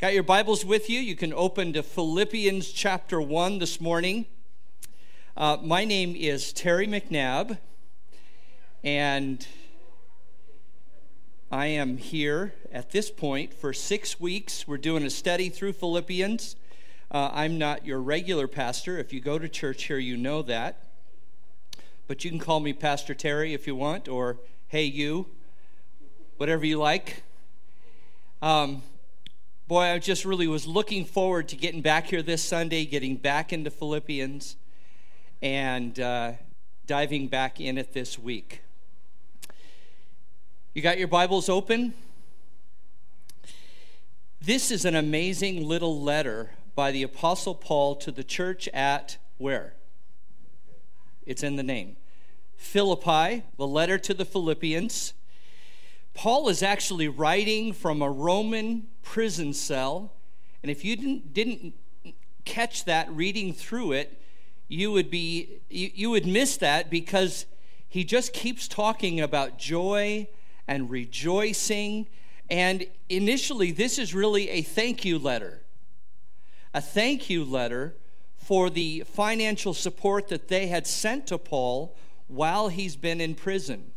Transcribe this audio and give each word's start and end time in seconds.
Got 0.00 0.12
your 0.12 0.24
Bibles 0.24 0.64
with 0.64 0.90
you? 0.90 0.98
You 0.98 1.14
can 1.14 1.32
open 1.32 1.72
to 1.74 1.82
Philippians 1.82 2.72
chapter 2.72 3.20
1 3.20 3.60
this 3.60 3.80
morning. 3.80 4.26
Uh, 5.36 5.58
my 5.62 5.84
name 5.84 6.16
is 6.16 6.52
Terry 6.52 6.88
McNabb, 6.88 7.58
and 8.82 9.46
I 11.52 11.66
am 11.66 11.96
here 11.96 12.54
at 12.72 12.90
this 12.90 13.08
point 13.08 13.54
for 13.54 13.72
six 13.72 14.18
weeks. 14.18 14.66
We're 14.66 14.78
doing 14.78 15.04
a 15.04 15.10
study 15.10 15.48
through 15.48 15.74
Philippians. 15.74 16.56
Uh, 17.12 17.30
I'm 17.32 17.56
not 17.56 17.86
your 17.86 18.00
regular 18.00 18.48
pastor. 18.48 18.98
If 18.98 19.12
you 19.12 19.20
go 19.20 19.38
to 19.38 19.48
church 19.48 19.84
here, 19.84 19.98
you 19.98 20.16
know 20.16 20.42
that. 20.42 20.88
But 22.08 22.24
you 22.24 22.30
can 22.30 22.40
call 22.40 22.58
me 22.58 22.72
Pastor 22.72 23.14
Terry 23.14 23.54
if 23.54 23.64
you 23.68 23.76
want, 23.76 24.08
or 24.08 24.38
hey, 24.66 24.84
you, 24.84 25.28
whatever 26.36 26.66
you 26.66 26.78
like. 26.78 27.22
Um, 28.42 28.82
boy, 29.66 29.84
I 29.84 29.98
just 29.98 30.24
really 30.24 30.46
was 30.46 30.66
looking 30.66 31.04
forward 31.04 31.48
to 31.48 31.56
getting 31.56 31.80
back 31.80 32.06
here 32.06 32.22
this 32.22 32.42
Sunday, 32.42 32.84
getting 32.84 33.16
back 33.16 33.52
into 33.52 33.70
Philippians, 33.70 34.56
and 35.40 35.98
uh, 35.98 36.32
diving 36.86 37.28
back 37.28 37.60
in 37.60 37.78
it 37.78 37.94
this 37.94 38.18
week. 38.18 38.60
You 40.74 40.82
got 40.82 40.98
your 40.98 41.08
Bibles 41.08 41.48
open? 41.48 41.94
This 44.40 44.70
is 44.70 44.84
an 44.84 44.94
amazing 44.94 45.66
little 45.66 45.98
letter 45.98 46.50
by 46.74 46.90
the 46.90 47.02
Apostle 47.02 47.54
Paul 47.54 47.96
to 47.96 48.10
the 48.10 48.24
church 48.24 48.68
at 48.74 49.16
where? 49.38 49.74
It's 51.24 51.42
in 51.42 51.56
the 51.56 51.62
name. 51.62 51.96
Philippi, 52.56 53.44
the 53.56 53.66
letter 53.66 53.96
to 53.96 54.12
the 54.12 54.26
Philippians. 54.26 55.14
Paul 56.14 56.48
is 56.48 56.62
actually 56.62 57.08
writing 57.08 57.72
from 57.72 58.00
a 58.00 58.10
Roman 58.10 58.86
prison 59.02 59.52
cell. 59.52 60.12
And 60.62 60.70
if 60.70 60.84
you 60.84 60.96
didn't, 60.96 61.34
didn't 61.34 61.74
catch 62.44 62.84
that 62.84 63.10
reading 63.10 63.52
through 63.52 63.92
it, 63.92 64.20
you 64.68 64.92
would 64.92 65.10
be 65.10 65.60
you, 65.68 65.90
you 65.94 66.10
would 66.10 66.26
miss 66.26 66.56
that 66.58 66.88
because 66.88 67.46
he 67.88 68.04
just 68.04 68.32
keeps 68.32 68.66
talking 68.66 69.20
about 69.20 69.58
joy 69.58 70.28
and 70.66 70.88
rejoicing. 70.88 72.08
And 72.48 72.86
initially, 73.08 73.72
this 73.72 73.98
is 73.98 74.14
really 74.14 74.48
a 74.50 74.62
thank 74.62 75.04
you 75.04 75.18
letter. 75.18 75.62
A 76.72 76.80
thank 76.80 77.28
you 77.28 77.44
letter 77.44 77.96
for 78.36 78.68
the 78.70 79.04
financial 79.06 79.74
support 79.74 80.28
that 80.28 80.48
they 80.48 80.66
had 80.66 80.86
sent 80.86 81.26
to 81.28 81.38
Paul 81.38 81.96
while 82.26 82.68
he's 82.68 82.96
been 82.96 83.20
in 83.20 83.34
prison. 83.34 83.92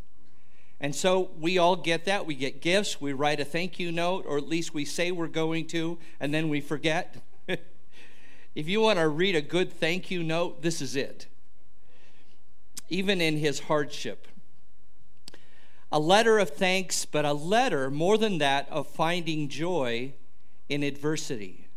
And 0.80 0.96
so 0.96 1.32
we 1.40 1.58
all 1.58 1.76
get 1.76 2.06
that. 2.06 2.26
We 2.26 2.36
get 2.36 2.62
gifts, 2.62 3.02
we 3.02 3.14
write 3.14 3.40
a 3.40 3.46
thank 3.46 3.80
you 3.80 3.92
note, 3.92 4.26
or 4.28 4.38
at 4.38 4.48
least 4.48 4.74
we 4.74 4.86
say 4.86 5.12
we're 5.12 5.28
going 5.28 5.66
to, 5.68 5.98
and 6.20 6.34
then 6.34 6.50
we 6.50 6.62
forget. 6.62 7.18
if 7.48 8.68
you 8.68 8.82
want 8.82 9.00
to 9.00 9.08
read 9.08 9.36
a 9.36 9.42
good 9.42 9.74
thank 9.74 10.12
you 10.12 10.24
note, 10.24 10.62
this 10.62 10.82
is 10.82 10.96
it. 10.96 11.28
Even 12.90 13.22
in 13.22 13.38
his 13.38 13.62
hardship. 13.62 14.28
A 15.92 16.00
letter 16.00 16.38
of 16.38 16.52
thanks, 16.52 17.06
but 17.06 17.26
a 17.26 17.34
letter, 17.34 17.90
more 17.90 18.18
than 18.18 18.38
that, 18.38 18.68
of 18.70 18.88
finding 18.88 19.48
joy 19.48 20.14
in 20.70 20.84
adversity. 20.84 21.68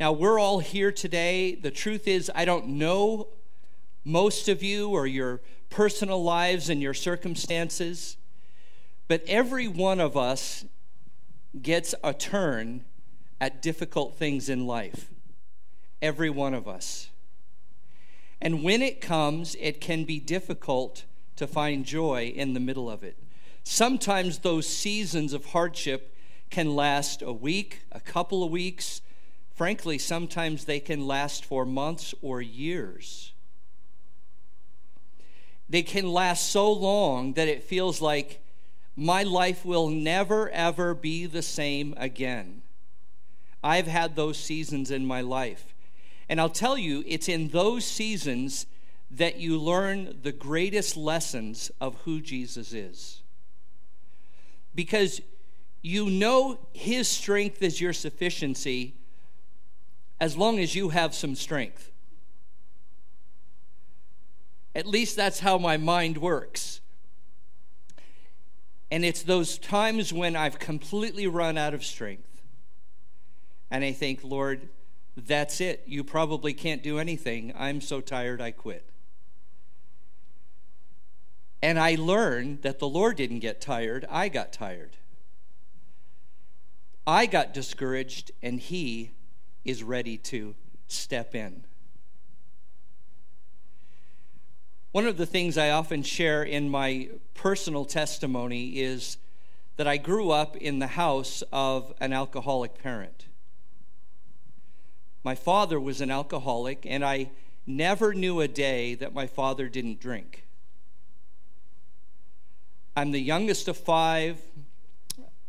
Now, 0.00 0.12
we're 0.12 0.38
all 0.38 0.58
here 0.58 0.90
today. 0.90 1.54
The 1.54 1.70
truth 1.70 2.08
is, 2.08 2.30
I 2.34 2.44
don't 2.44 2.66
know 2.68 3.28
most 4.04 4.48
of 4.48 4.62
you 4.62 4.90
or 4.90 5.06
your 5.06 5.40
personal 5.70 6.22
lives 6.22 6.68
and 6.68 6.80
your 6.80 6.94
circumstances, 6.94 8.16
but 9.08 9.22
every 9.26 9.68
one 9.68 10.00
of 10.00 10.16
us 10.16 10.64
gets 11.60 11.94
a 12.02 12.12
turn 12.12 12.84
at 13.40 13.62
difficult 13.62 14.16
things 14.16 14.48
in 14.48 14.66
life. 14.66 15.10
Every 16.02 16.30
one 16.30 16.54
of 16.54 16.68
us. 16.68 17.10
And 18.40 18.62
when 18.62 18.82
it 18.82 19.00
comes, 19.00 19.56
it 19.60 19.80
can 19.80 20.04
be 20.04 20.18
difficult 20.18 21.04
to 21.36 21.46
find 21.46 21.84
joy 21.84 22.32
in 22.34 22.54
the 22.54 22.60
middle 22.60 22.90
of 22.90 23.02
it. 23.02 23.18
Sometimes 23.62 24.38
those 24.38 24.66
seasons 24.66 25.32
of 25.32 25.46
hardship 25.46 26.14
can 26.50 26.76
last 26.76 27.22
a 27.22 27.32
week, 27.32 27.82
a 27.90 28.00
couple 28.00 28.44
of 28.44 28.50
weeks. 28.50 29.00
Frankly, 29.54 29.98
sometimes 29.98 30.64
they 30.64 30.80
can 30.80 31.06
last 31.06 31.44
for 31.44 31.64
months 31.64 32.14
or 32.22 32.40
years 32.40 33.32
they 35.68 35.82
can 35.82 36.12
last 36.12 36.50
so 36.50 36.70
long 36.70 37.32
that 37.34 37.48
it 37.48 37.62
feels 37.62 38.00
like 38.00 38.40
my 38.94 39.22
life 39.22 39.64
will 39.64 39.88
never, 39.88 40.48
ever 40.50 40.94
be 40.94 41.26
the 41.26 41.42
same 41.42 41.94
again. 41.96 42.62
I've 43.62 43.86
had 43.86 44.16
those 44.16 44.38
seasons 44.38 44.90
in 44.90 45.04
my 45.04 45.20
life. 45.20 45.74
And 46.28 46.40
I'll 46.40 46.48
tell 46.48 46.78
you, 46.78 47.04
it's 47.06 47.28
in 47.28 47.48
those 47.48 47.84
seasons 47.84 48.66
that 49.10 49.38
you 49.38 49.58
learn 49.58 50.18
the 50.22 50.32
greatest 50.32 50.96
lessons 50.96 51.70
of 51.80 51.96
who 52.04 52.20
Jesus 52.20 52.72
is. 52.72 53.22
Because 54.74 55.20
you 55.82 56.10
know 56.10 56.58
his 56.72 57.08
strength 57.08 57.62
is 57.62 57.80
your 57.80 57.92
sufficiency 57.92 58.94
as 60.20 60.36
long 60.36 60.58
as 60.58 60.74
you 60.74 60.88
have 60.88 61.14
some 61.14 61.34
strength. 61.34 61.92
At 64.76 64.86
least 64.86 65.16
that's 65.16 65.40
how 65.40 65.56
my 65.56 65.78
mind 65.78 66.18
works. 66.18 66.82
And 68.90 69.06
it's 69.06 69.22
those 69.22 69.56
times 69.56 70.12
when 70.12 70.36
I've 70.36 70.58
completely 70.58 71.26
run 71.26 71.56
out 71.56 71.72
of 71.72 71.82
strength. 71.82 72.42
And 73.70 73.82
I 73.82 73.92
think, 73.92 74.20
Lord, 74.22 74.68
that's 75.16 75.62
it. 75.62 75.84
You 75.86 76.04
probably 76.04 76.52
can't 76.52 76.82
do 76.82 76.98
anything. 76.98 77.54
I'm 77.58 77.80
so 77.80 78.02
tired, 78.02 78.42
I 78.42 78.50
quit. 78.50 78.84
And 81.62 81.78
I 81.78 81.94
learned 81.94 82.60
that 82.60 82.78
the 82.78 82.86
Lord 82.86 83.16
didn't 83.16 83.38
get 83.38 83.62
tired, 83.62 84.04
I 84.10 84.28
got 84.28 84.52
tired. 84.52 84.98
I 87.06 87.24
got 87.24 87.54
discouraged, 87.54 88.30
and 88.42 88.60
He 88.60 89.12
is 89.64 89.82
ready 89.82 90.18
to 90.18 90.54
step 90.86 91.34
in. 91.34 91.64
One 94.92 95.06
of 95.06 95.16
the 95.16 95.26
things 95.26 95.58
I 95.58 95.70
often 95.70 96.02
share 96.02 96.42
in 96.42 96.70
my 96.70 97.10
personal 97.34 97.84
testimony 97.84 98.78
is 98.78 99.18
that 99.76 99.86
I 99.86 99.98
grew 99.98 100.30
up 100.30 100.56
in 100.56 100.78
the 100.78 100.86
house 100.86 101.42
of 101.52 101.92
an 102.00 102.12
alcoholic 102.12 102.82
parent. 102.82 103.26
My 105.22 105.34
father 105.34 105.78
was 105.78 106.00
an 106.00 106.10
alcoholic, 106.10 106.86
and 106.86 107.04
I 107.04 107.30
never 107.66 108.14
knew 108.14 108.40
a 108.40 108.48
day 108.48 108.94
that 108.94 109.12
my 109.12 109.26
father 109.26 109.68
didn't 109.68 110.00
drink. 110.00 110.46
I'm 112.96 113.10
the 113.10 113.20
youngest 113.20 113.68
of 113.68 113.76
five. 113.76 114.40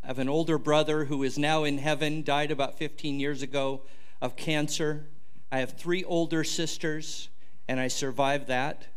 I 0.03 0.07
have 0.07 0.19
an 0.19 0.27
older 0.27 0.57
brother 0.57 1.05
who 1.05 1.23
is 1.23 1.37
now 1.37 1.63
in 1.63 1.77
heaven, 1.77 2.23
died 2.23 2.51
about 2.51 2.77
15 2.77 3.19
years 3.19 3.41
ago 3.41 3.83
of 4.21 4.35
cancer. 4.35 5.05
I 5.51 5.59
have 5.59 5.77
three 5.77 6.03
older 6.03 6.43
sisters, 6.43 7.29
and 7.67 7.79
I 7.79 7.87
survived 7.87 8.47
that. 8.47 8.87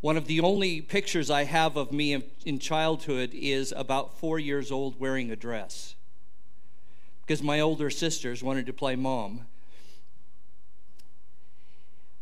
One 0.00 0.16
of 0.16 0.26
the 0.28 0.40
only 0.40 0.80
pictures 0.80 1.28
I 1.28 1.44
have 1.44 1.76
of 1.76 1.90
me 1.90 2.22
in 2.44 2.58
childhood 2.60 3.30
is 3.34 3.72
about 3.76 4.16
four 4.16 4.38
years 4.38 4.70
old 4.70 5.00
wearing 5.00 5.30
a 5.30 5.36
dress 5.36 5.96
because 7.22 7.42
my 7.42 7.58
older 7.58 7.90
sisters 7.90 8.42
wanted 8.42 8.64
to 8.66 8.72
play 8.72 8.94
mom. 8.94 9.46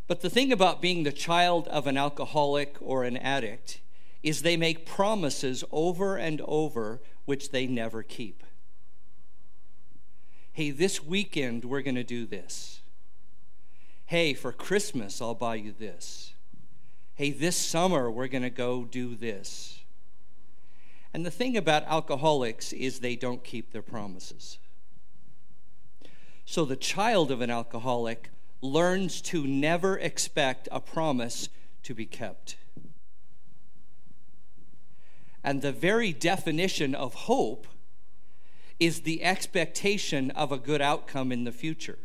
But 0.07 0.23
the 0.23 0.31
thing 0.31 0.53
about 0.53 0.81
being 0.81 1.03
the 1.03 1.13
child 1.13 1.69
of 1.69 1.87
an 1.87 1.99
alcoholic 1.99 2.77
or 2.81 3.05
an 3.05 3.17
addict 3.17 3.81
is 4.23 4.41
they 4.41 4.57
make 4.57 4.87
promises 4.87 5.63
over 5.71 6.17
and 6.17 6.41
over 6.47 7.01
which 7.27 7.51
they 7.51 7.67
never 7.67 8.03
keep. 8.03 8.43
Hey, 10.53 10.71
this 10.71 11.05
weekend 11.05 11.67
we're 11.67 11.83
going 11.83 11.95
to 11.95 12.05
do 12.05 12.25
this. 12.25 12.81
Hey, 14.07 14.33
for 14.33 14.51
Christmas 14.51 15.21
I'll 15.21 15.35
buy 15.35 15.57
you 15.57 15.75
this 15.79 16.33
hey, 17.17 17.31
this 17.31 17.57
summer 17.57 18.11
we're 18.11 18.29
going 18.29 18.43
to 18.43 18.51
go 18.51 18.85
do 18.85 19.17
this. 19.17 19.81
And 21.13 21.25
the 21.25 21.31
thing 21.31 21.57
about 21.57 21.83
alcoholics 21.85 22.75
is 22.75 23.01
they 23.01 23.17
don't 23.17 23.43
keep 23.43 23.73
their 23.73 23.83
promises. 23.83 24.59
So 26.45 26.65
the 26.65 26.77
child 26.77 27.31
of 27.31 27.41
an 27.41 27.51
alcoholic 27.51 28.31
learns 28.61 29.21
to 29.23 29.47
never 29.47 29.99
expect 29.99 30.69
a 30.71 30.79
promise 30.79 31.49
to 31.85 31.95
be 31.95 32.05
kept. 32.05 32.57
And 35.43 35.63
the 35.63 35.73
very 35.73 36.13
definition 36.13 36.95
of 36.95 37.15
hope 37.15 37.67
is 38.79 39.01
the 39.01 39.25
expectation 39.25 40.31
of 40.33 40.53
a 40.53 40.59
good 40.59 40.83
outcome 40.83 41.33
in 41.33 41.45
the 41.45 41.53
future. 41.53 41.99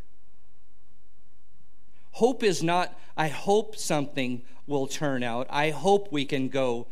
Hope 2.11 2.43
is 2.43 2.61
not, 2.61 2.97
I 3.15 3.29
hope 3.29 3.75
something 3.75 4.41
will 4.67 4.87
turn 4.87 5.23
out. 5.23 5.47
I 5.49 5.69
hope 5.69 6.11
we 6.11 6.25
can 6.25 6.49
go 6.49 6.87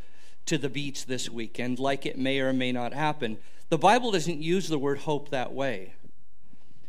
to 0.45 0.57
the 0.57 0.69
beach 0.69 1.05
this 1.05 1.29
weekend, 1.29 1.79
like 1.79 2.05
it 2.05 2.17
may 2.17 2.39
or 2.39 2.53
may 2.53 2.71
not 2.71 2.93
happen. 2.93 3.37
The 3.69 3.77
Bible 3.77 4.11
doesn't 4.11 4.41
use 4.41 4.67
the 4.67 4.79
word 4.79 4.99
hope 4.99 5.29
that 5.29 5.53
way. 5.53 5.93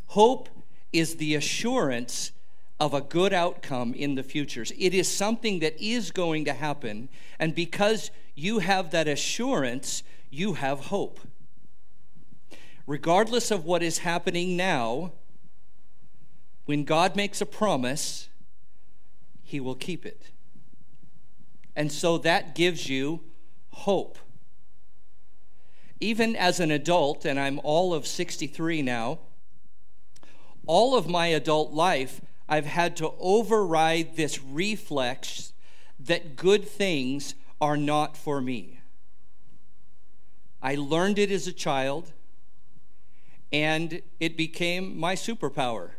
Hope 0.06 0.48
is 0.92 1.16
the 1.16 1.34
assurance 1.34 2.32
of 2.80 2.94
a 2.94 3.02
good 3.02 3.32
outcome 3.32 3.92
in 3.92 4.14
the 4.14 4.22
futures. 4.22 4.72
It 4.78 4.94
is 4.94 5.06
something 5.06 5.58
that 5.58 5.78
is 5.78 6.10
going 6.10 6.46
to 6.46 6.54
happen, 6.54 7.10
and 7.38 7.54
because 7.54 8.10
you 8.34 8.60
have 8.60 8.90
that 8.92 9.06
assurance, 9.06 10.02
you 10.30 10.54
have 10.54 10.86
hope. 10.86 11.20
Regardless 12.86 13.50
of 13.50 13.64
what 13.64 13.82
is 13.82 13.98
happening 13.98 14.56
now, 14.56 15.12
when 16.64 16.84
God 16.84 17.16
makes 17.16 17.40
a 17.40 17.46
promise, 17.46 18.28
He 19.42 19.60
will 19.60 19.74
keep 19.74 20.06
it. 20.06 20.30
And 21.74 21.90
so 21.90 22.18
that 22.18 22.54
gives 22.54 22.88
you 22.88 23.20
hope. 23.70 24.18
Even 26.00 26.34
as 26.36 26.60
an 26.60 26.70
adult, 26.70 27.24
and 27.24 27.38
I'm 27.38 27.60
all 27.62 27.92
of 27.92 28.06
63 28.06 28.82
now, 28.82 29.18
all 30.66 30.96
of 30.96 31.08
my 31.08 31.26
adult 31.28 31.72
life, 31.72 32.20
I've 32.48 32.66
had 32.66 32.96
to 32.96 33.12
override 33.18 34.16
this 34.16 34.42
reflex 34.42 35.52
that 35.98 36.36
good 36.36 36.66
things 36.66 37.34
are 37.60 37.76
not 37.76 38.16
for 38.16 38.40
me. 38.40 38.80
I 40.62 40.74
learned 40.74 41.18
it 41.18 41.30
as 41.30 41.46
a 41.46 41.52
child, 41.52 42.12
and 43.52 44.02
it 44.18 44.36
became 44.36 44.98
my 44.98 45.14
superpower. 45.14 45.90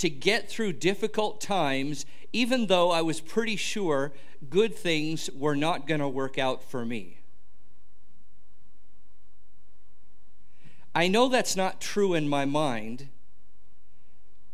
To 0.00 0.08
get 0.10 0.48
through 0.48 0.74
difficult 0.74 1.40
times, 1.42 2.06
even 2.32 2.68
though 2.68 2.90
I 2.90 3.02
was 3.02 3.20
pretty 3.20 3.56
sure 3.56 4.12
good 4.48 4.74
things 4.74 5.28
were 5.34 5.54
not 5.54 5.86
going 5.86 6.00
to 6.00 6.08
work 6.08 6.38
out 6.38 6.62
for 6.62 6.86
me. 6.86 7.18
I 10.94 11.06
know 11.06 11.28
that's 11.28 11.54
not 11.54 11.82
true 11.82 12.14
in 12.14 12.30
my 12.30 12.46
mind, 12.46 13.08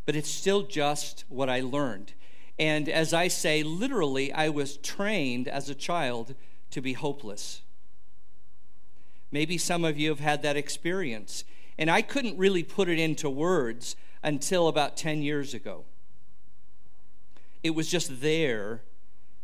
but 0.04 0.16
it's 0.16 0.28
still 0.28 0.62
just 0.62 1.24
what 1.28 1.48
I 1.48 1.60
learned. 1.60 2.12
And 2.58 2.88
as 2.88 3.14
I 3.14 3.28
say, 3.28 3.62
literally, 3.62 4.32
I 4.32 4.48
was 4.48 4.78
trained 4.78 5.46
as 5.46 5.68
a 5.68 5.76
child 5.76 6.34
to 6.70 6.80
be 6.80 6.94
hopeless. 6.94 7.62
Maybe 9.30 9.58
some 9.58 9.84
of 9.84 9.96
you 9.96 10.08
have 10.08 10.20
had 10.20 10.42
that 10.42 10.56
experience. 10.56 11.44
And 11.78 11.88
I 11.88 12.02
couldn't 12.02 12.36
really 12.36 12.62
put 12.62 12.88
it 12.88 12.98
into 12.98 13.30
words 13.30 13.94
until 14.22 14.68
about 14.68 14.96
10 14.96 15.22
years 15.22 15.54
ago. 15.54 15.84
It 17.62 17.70
was 17.70 17.90
just 17.90 18.20
there 18.20 18.82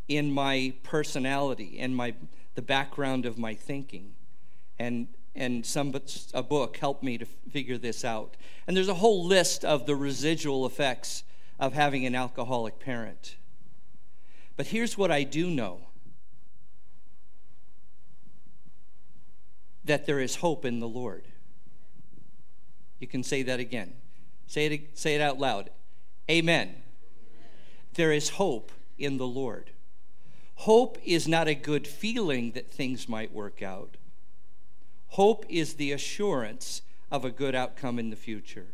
in 0.08 0.30
my 0.30 0.74
personality 0.82 1.78
and 1.78 1.96
my 1.96 2.14
the 2.54 2.62
background 2.62 3.24
of 3.24 3.38
my 3.38 3.54
thinking. 3.54 4.14
And 4.78 5.08
and 5.34 5.64
some 5.64 5.94
a 6.34 6.42
book 6.42 6.76
helped 6.76 7.02
me 7.02 7.16
to 7.16 7.24
figure 7.24 7.78
this 7.78 8.04
out. 8.04 8.36
And 8.66 8.76
there's 8.76 8.88
a 8.88 8.94
whole 8.94 9.24
list 9.24 9.64
of 9.64 9.86
the 9.86 9.96
residual 9.96 10.66
effects 10.66 11.24
of 11.58 11.72
having 11.72 12.04
an 12.04 12.14
alcoholic 12.14 12.78
parent. 12.78 13.36
But 14.56 14.66
here's 14.66 14.98
what 14.98 15.10
I 15.10 15.22
do 15.22 15.48
know. 15.48 15.86
That 19.84 20.06
there 20.06 20.20
is 20.20 20.36
hope 20.36 20.64
in 20.64 20.80
the 20.80 20.88
Lord. 20.88 21.24
You 23.00 23.06
can 23.06 23.22
say 23.22 23.42
that 23.42 23.58
again. 23.58 23.94
Say 24.46 24.66
it, 24.66 24.98
say 24.98 25.14
it 25.14 25.20
out 25.20 25.38
loud. 25.38 25.70
Amen. 26.30 26.76
There 27.94 28.12
is 28.12 28.30
hope 28.30 28.72
in 28.98 29.18
the 29.18 29.26
Lord. 29.26 29.70
Hope 30.56 30.98
is 31.04 31.26
not 31.26 31.48
a 31.48 31.54
good 31.54 31.86
feeling 31.86 32.52
that 32.52 32.70
things 32.70 33.08
might 33.08 33.32
work 33.32 33.62
out. 33.62 33.96
Hope 35.08 35.44
is 35.48 35.74
the 35.74 35.92
assurance 35.92 36.82
of 37.10 37.24
a 37.24 37.30
good 37.30 37.54
outcome 37.54 37.98
in 37.98 38.10
the 38.10 38.16
future. 38.16 38.68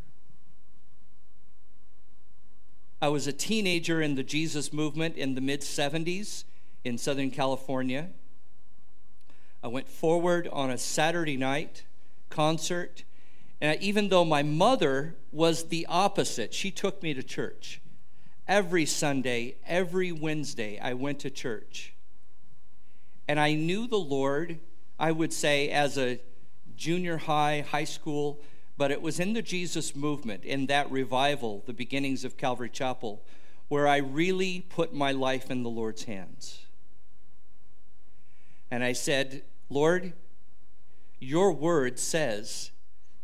I 3.01 3.09
was 3.09 3.27
a 3.27 3.33
teenager 3.33 4.03
in 4.03 4.17
the 4.17 4.23
Jesus 4.23 4.73
movement 4.73 5.17
in 5.17 5.35
the 5.35 5.41
mid 5.41 5.63
70s 5.63 6.45
in 6.85 6.99
Southern 6.99 7.31
California. 7.31 8.11
I 9.63 9.69
went 9.69 9.89
forward 9.89 10.49
on 10.53 10.71
a 10.71 10.79
Saturday 10.79 11.37
night 11.37 11.85
concert, 12.29 13.05
and 13.61 13.81
even 13.83 14.09
though 14.09 14.25
my 14.25 14.43
mother 14.43 15.17
was 15.33 15.65
the 15.65 15.87
opposite, 15.89 16.55
she 16.55 16.71
took 16.71 17.03
me 17.03 17.15
to 17.15 17.23
church. 17.23 17.81
Every 18.47 18.87
Sunday, 18.87 19.57
every 19.67 20.13
Wednesday, 20.13 20.79
I 20.79 20.95
went 20.95 21.19
to 21.21 21.31
church. 21.31 21.95
And 23.27 23.39
I 23.39 23.55
knew 23.55 23.87
the 23.87 23.99
Lord, 23.99 24.59
I 24.99 25.13
would 25.13 25.33
say, 25.33 25.71
as 25.71 25.99
a 25.99 26.21
junior 26.77 27.19
high, 27.19 27.65
high 27.69 27.85
school, 27.85 28.41
but 28.79 28.91
it 28.93 29.03
was 29.03 29.19
in 29.19 29.33
the 29.33 29.43
Jesus 29.43 29.97
movement, 29.97 30.45
in 30.45 30.67
that 30.67 30.91
revival, 30.91 31.65
the 31.67 31.75
beginnings 31.75 32.25
of 32.25 32.37
Calvary 32.37 32.71
Chapel, 32.71 33.23
where 33.67 33.89
I 33.89 33.99
really 33.99 34.61
put 34.61 34.95
my 34.95 35.13
life 35.13 35.51
in 35.51 35.63
the 35.65 35.69
Lord's 35.69 36.05
hands. 36.05 36.61
And 38.71 38.85
I 38.85 38.93
said, 38.93 39.43
Lord, 39.69 40.13
your 41.19 41.53
word 41.53 41.99
says 41.99 42.71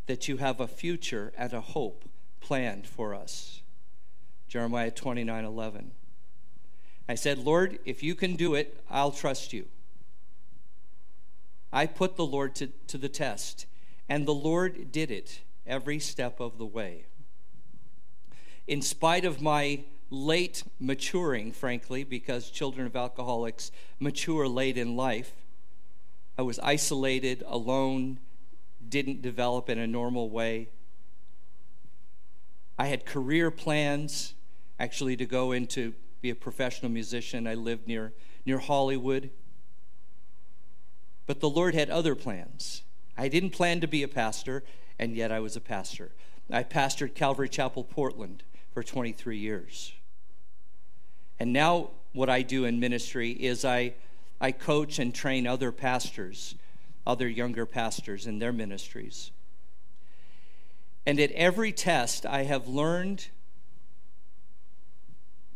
that 0.06 0.28
you 0.28 0.36
have 0.38 0.60
a 0.60 0.66
future 0.66 1.32
and 1.36 1.52
a 1.52 1.60
hope 1.60 2.04
planned 2.40 2.86
for 2.86 3.14
us. 3.14 3.62
Jeremiah 4.48 4.90
29 4.90 5.44
11. 5.44 5.90
I 7.08 7.14
said, 7.14 7.38
Lord, 7.38 7.78
if 7.84 8.02
you 8.02 8.14
can 8.14 8.36
do 8.36 8.54
it, 8.54 8.82
I'll 8.90 9.10
trust 9.10 9.52
you. 9.52 9.66
I 11.72 11.86
put 11.86 12.16
the 12.16 12.24
Lord 12.24 12.54
to, 12.56 12.68
to 12.86 12.98
the 12.98 13.08
test, 13.08 13.66
and 14.08 14.26
the 14.26 14.34
Lord 14.34 14.92
did 14.92 15.10
it 15.10 15.40
every 15.66 15.98
step 15.98 16.40
of 16.40 16.56
the 16.56 16.66
way. 16.66 17.06
In 18.66 18.80
spite 18.80 19.24
of 19.24 19.42
my 19.42 19.80
late 20.10 20.62
maturing, 20.78 21.52
frankly, 21.52 22.04
because 22.04 22.50
children 22.50 22.86
of 22.86 22.96
alcoholics 22.96 23.70
mature 23.98 24.46
late 24.46 24.78
in 24.78 24.96
life, 24.96 25.32
I 26.38 26.42
was 26.42 26.58
isolated, 26.60 27.42
alone, 27.46 28.18
didn't 28.88 29.22
develop 29.22 29.68
in 29.68 29.78
a 29.78 29.86
normal 29.86 30.30
way. 30.30 30.68
I 32.78 32.86
had 32.86 33.06
career 33.06 33.50
plans, 33.50 34.34
actually, 34.78 35.16
to 35.16 35.26
go 35.26 35.52
into 35.52 35.94
be 36.20 36.30
a 36.30 36.34
professional 36.34 36.90
musician. 36.90 37.46
I 37.46 37.54
lived 37.54 37.86
near 37.86 38.12
near 38.46 38.58
Hollywood. 38.58 39.30
But 41.26 41.40
the 41.40 41.48
Lord 41.48 41.74
had 41.74 41.90
other 41.90 42.14
plans. 42.14 42.82
I 43.16 43.28
didn't 43.28 43.50
plan 43.50 43.80
to 43.80 43.86
be 43.86 44.02
a 44.02 44.08
pastor, 44.08 44.64
and 44.98 45.14
yet 45.14 45.32
I 45.32 45.40
was 45.40 45.56
a 45.56 45.60
pastor. 45.60 46.12
I 46.50 46.62
pastored 46.62 47.14
Calvary 47.14 47.48
Chapel, 47.48 47.84
Portland 47.84 48.42
for 48.72 48.82
23 48.82 49.38
years. 49.38 49.92
And 51.38 51.52
now, 51.52 51.90
what 52.12 52.28
I 52.28 52.42
do 52.42 52.64
in 52.64 52.78
ministry 52.78 53.30
is 53.30 53.64
I, 53.64 53.94
I 54.40 54.52
coach 54.52 54.98
and 54.98 55.14
train 55.14 55.46
other 55.46 55.72
pastors, 55.72 56.54
other 57.06 57.28
younger 57.28 57.66
pastors 57.66 58.26
in 58.26 58.38
their 58.38 58.52
ministries. 58.52 59.30
And 61.06 61.20
at 61.20 61.32
every 61.32 61.72
test, 61.72 62.24
I 62.24 62.44
have 62.44 62.66
learned 62.66 63.28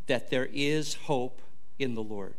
that 0.06 0.30
there 0.30 0.48
is 0.52 0.94
hope 0.94 1.40
in 1.78 1.94
the 1.94 2.02
Lord. 2.02 2.34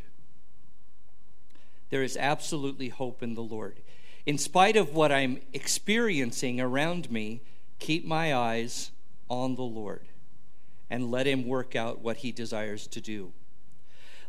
There 1.90 2.04
is 2.04 2.18
absolutely 2.18 2.90
hope 2.90 3.24
in 3.24 3.34
the 3.34 3.42
Lord. 3.42 3.82
In 4.26 4.38
spite 4.38 4.76
of 4.76 4.94
what 4.94 5.12
I'm 5.12 5.40
experiencing 5.54 6.62
around 6.62 7.10
me, 7.10 7.42
keep 7.80 8.06
my 8.06 8.34
eyes 8.34 8.92
on 9.30 9.56
the 9.56 9.64
Lord 9.64 10.08
and 10.90 11.10
let 11.10 11.26
Him 11.26 11.48
work 11.48 11.76
out 11.76 12.02
what 12.02 12.18
He 12.18 12.32
desires 12.32 12.86
to 12.88 13.02
do. 13.02 13.32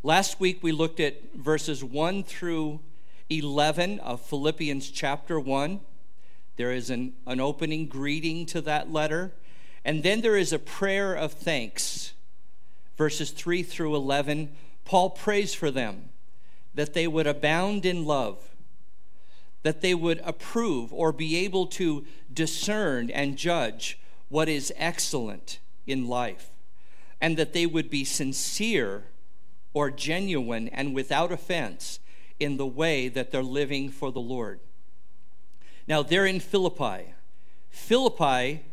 Last 0.02 0.40
week 0.40 0.62
we 0.62 0.72
looked 0.72 1.00
at 1.00 1.34
verses 1.34 1.84
1 1.84 2.24
through 2.24 2.80
11 3.30 4.00
of 4.00 4.20
Philippians 4.20 4.90
chapter 4.90 5.38
1. 5.38 5.80
There 6.56 6.72
is 6.72 6.90
an, 6.90 7.12
an 7.28 7.38
opening 7.38 7.86
greeting 7.86 8.44
to 8.46 8.60
that 8.62 8.92
letter, 8.92 9.32
and 9.84 10.02
then 10.02 10.20
there 10.20 10.36
is 10.36 10.52
a 10.52 10.58
prayer 10.58 11.14
of 11.14 11.32
thanks. 11.32 12.12
Verses 12.96 13.30
3 13.30 13.62
through 13.62 13.94
11, 13.94 14.50
Paul 14.84 15.10
prays 15.10 15.54
for 15.54 15.70
them 15.70 16.10
that 16.74 16.92
they 16.92 17.06
would 17.06 17.28
abound 17.28 17.86
in 17.86 18.04
love, 18.04 18.50
that 19.62 19.80
they 19.80 19.94
would 19.94 20.20
approve 20.24 20.92
or 20.92 21.12
be 21.12 21.36
able 21.36 21.68
to 21.68 22.04
discern 22.32 23.10
and 23.10 23.38
judge 23.38 23.98
what 24.28 24.48
is 24.48 24.72
excellent 24.76 25.60
in 25.86 26.08
life, 26.08 26.50
and 27.20 27.36
that 27.36 27.52
they 27.52 27.64
would 27.64 27.90
be 27.90 28.04
sincere 28.04 29.04
or 29.72 29.88
genuine 29.88 30.68
and 30.68 30.96
without 30.96 31.30
offense 31.30 31.99
in 32.40 32.56
the 32.56 32.66
way 32.66 33.08
that 33.08 33.30
they're 33.30 33.42
living 33.42 33.90
for 33.90 34.10
the 34.10 34.20
Lord. 34.20 34.58
Now, 35.86 36.02
they're 36.02 36.26
in 36.26 36.40
Philippi. 36.40 37.14
Philippi 37.70 38.64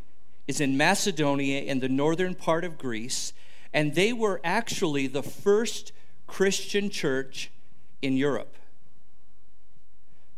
is 0.48 0.62
in 0.62 0.78
Macedonia 0.78 1.62
in 1.62 1.80
the 1.80 1.90
northern 1.90 2.34
part 2.34 2.64
of 2.64 2.78
Greece, 2.78 3.34
and 3.74 3.94
they 3.94 4.14
were 4.14 4.42
actually 4.44 5.08
the 5.08 5.24
first 5.24 5.92
Christian 6.26 6.90
church 6.90 7.52
in 8.02 8.18
Europe. 8.18 8.56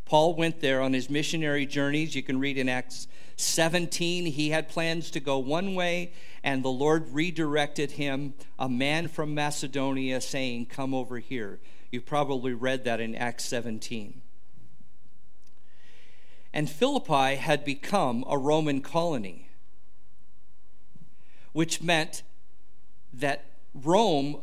Paul 0.06 0.36
went 0.36 0.60
there 0.60 0.82
on 0.82 0.94
his 0.94 1.10
missionary 1.10 1.68
journeys. 1.68 2.16
You 2.16 2.24
can 2.24 2.40
read 2.40 2.58
in 2.58 2.68
Acts 2.68 3.08
17, 3.36 4.26
he 4.26 4.50
had 4.50 4.68
plans 4.68 5.12
to 5.12 5.20
go 5.20 5.38
one 5.38 5.74
way, 5.74 6.12
and 6.44 6.62
the 6.62 6.70
Lord 6.70 7.14
redirected 7.14 7.92
him, 7.92 8.34
a 8.58 8.68
man 8.68 9.08
from 9.08 9.34
Macedonia, 9.34 10.20
saying, 10.20 10.66
Come 10.66 10.94
over 10.94 11.20
here. 11.20 11.60
You've 11.92 12.06
probably 12.06 12.54
read 12.54 12.84
that 12.86 13.00
in 13.00 13.16
Acts 13.16 13.46
17. 13.46 14.22
And 16.54 16.70
Philippi 16.70 17.36
had 17.36 17.64
become 17.64 18.24
a 18.28 18.38
Roman 18.38 18.82
colony, 18.82 19.50
which 21.52 21.82
meant 21.82 22.24
that 23.14 23.46
Rome 23.74 24.42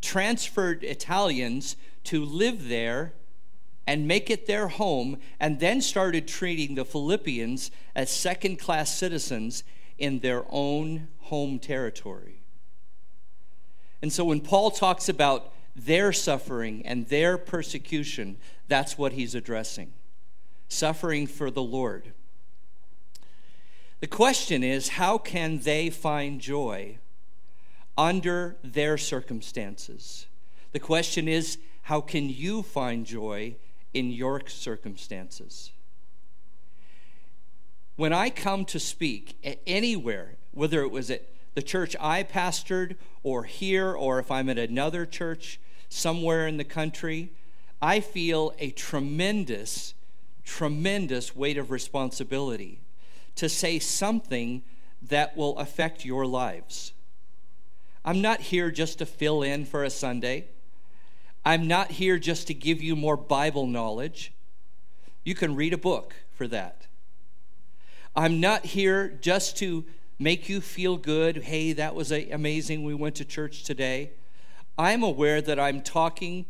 transferred 0.00 0.82
Italians 0.84 1.76
to 2.04 2.24
live 2.24 2.68
there 2.68 3.14
and 3.86 4.06
make 4.06 4.30
it 4.30 4.46
their 4.46 4.68
home, 4.68 5.18
and 5.40 5.58
then 5.58 5.80
started 5.80 6.28
treating 6.28 6.76
the 6.76 6.84
Philippians 6.84 7.70
as 7.96 8.10
second 8.10 8.58
class 8.58 8.96
citizens 8.96 9.64
in 9.98 10.20
their 10.20 10.44
own 10.50 11.08
home 11.18 11.58
territory. 11.58 12.42
And 14.00 14.12
so 14.12 14.24
when 14.24 14.40
Paul 14.40 14.70
talks 14.70 15.08
about 15.08 15.51
their 15.74 16.12
suffering 16.12 16.84
and 16.84 17.08
their 17.08 17.38
persecution, 17.38 18.36
that's 18.68 18.98
what 18.98 19.12
he's 19.12 19.34
addressing 19.34 19.92
suffering 20.68 21.26
for 21.26 21.50
the 21.50 21.62
Lord. 21.62 22.14
The 24.00 24.06
question 24.06 24.64
is 24.64 24.88
how 24.88 25.18
can 25.18 25.58
they 25.58 25.90
find 25.90 26.40
joy 26.40 26.96
under 27.98 28.56
their 28.64 28.96
circumstances? 28.96 30.26
The 30.72 30.80
question 30.80 31.28
is 31.28 31.58
how 31.82 32.00
can 32.00 32.30
you 32.30 32.62
find 32.62 33.04
joy 33.04 33.56
in 33.92 34.10
your 34.10 34.46
circumstances. 34.48 35.70
When 37.96 38.12
I 38.12 38.30
come 38.30 38.64
to 38.66 38.80
speak 38.80 39.36
anywhere, 39.66 40.36
whether 40.52 40.82
it 40.82 40.90
was 40.90 41.10
at 41.10 41.22
the 41.54 41.62
church 41.62 41.94
I 42.00 42.22
pastored 42.22 42.96
or 43.22 43.44
here, 43.44 43.92
or 43.92 44.18
if 44.18 44.30
I'm 44.30 44.48
at 44.48 44.58
another 44.58 45.06
church 45.06 45.60
somewhere 45.88 46.46
in 46.46 46.56
the 46.56 46.64
country, 46.64 47.30
I 47.80 48.00
feel 48.00 48.54
a 48.58 48.70
tremendous, 48.70 49.94
tremendous 50.44 51.36
weight 51.36 51.58
of 51.58 51.70
responsibility 51.70 52.80
to 53.36 53.48
say 53.48 53.78
something 53.78 54.62
that 55.02 55.36
will 55.36 55.58
affect 55.58 56.04
your 56.04 56.26
lives. 56.26 56.92
I'm 58.04 58.20
not 58.20 58.40
here 58.40 58.70
just 58.70 58.98
to 58.98 59.06
fill 59.06 59.42
in 59.42 59.64
for 59.64 59.84
a 59.84 59.90
Sunday. 59.90 60.46
I'm 61.44 61.66
not 61.66 61.92
here 61.92 62.18
just 62.18 62.46
to 62.48 62.54
give 62.54 62.80
you 62.80 62.96
more 62.96 63.16
Bible 63.16 63.66
knowledge. 63.66 64.32
You 65.24 65.34
can 65.34 65.54
read 65.54 65.72
a 65.72 65.78
book 65.78 66.14
for 66.32 66.46
that. 66.48 66.86
I'm 68.14 68.40
not 68.40 68.66
here 68.66 69.08
just 69.08 69.56
to 69.58 69.84
make 70.22 70.48
you 70.48 70.60
feel 70.60 70.96
good. 70.96 71.44
Hey, 71.44 71.72
that 71.72 71.94
was 71.94 72.12
amazing. 72.12 72.84
We 72.84 72.94
went 72.94 73.16
to 73.16 73.24
church 73.24 73.64
today. 73.64 74.12
I'm 74.78 75.02
aware 75.02 75.42
that 75.42 75.58
I'm 75.58 75.82
talking 75.82 76.46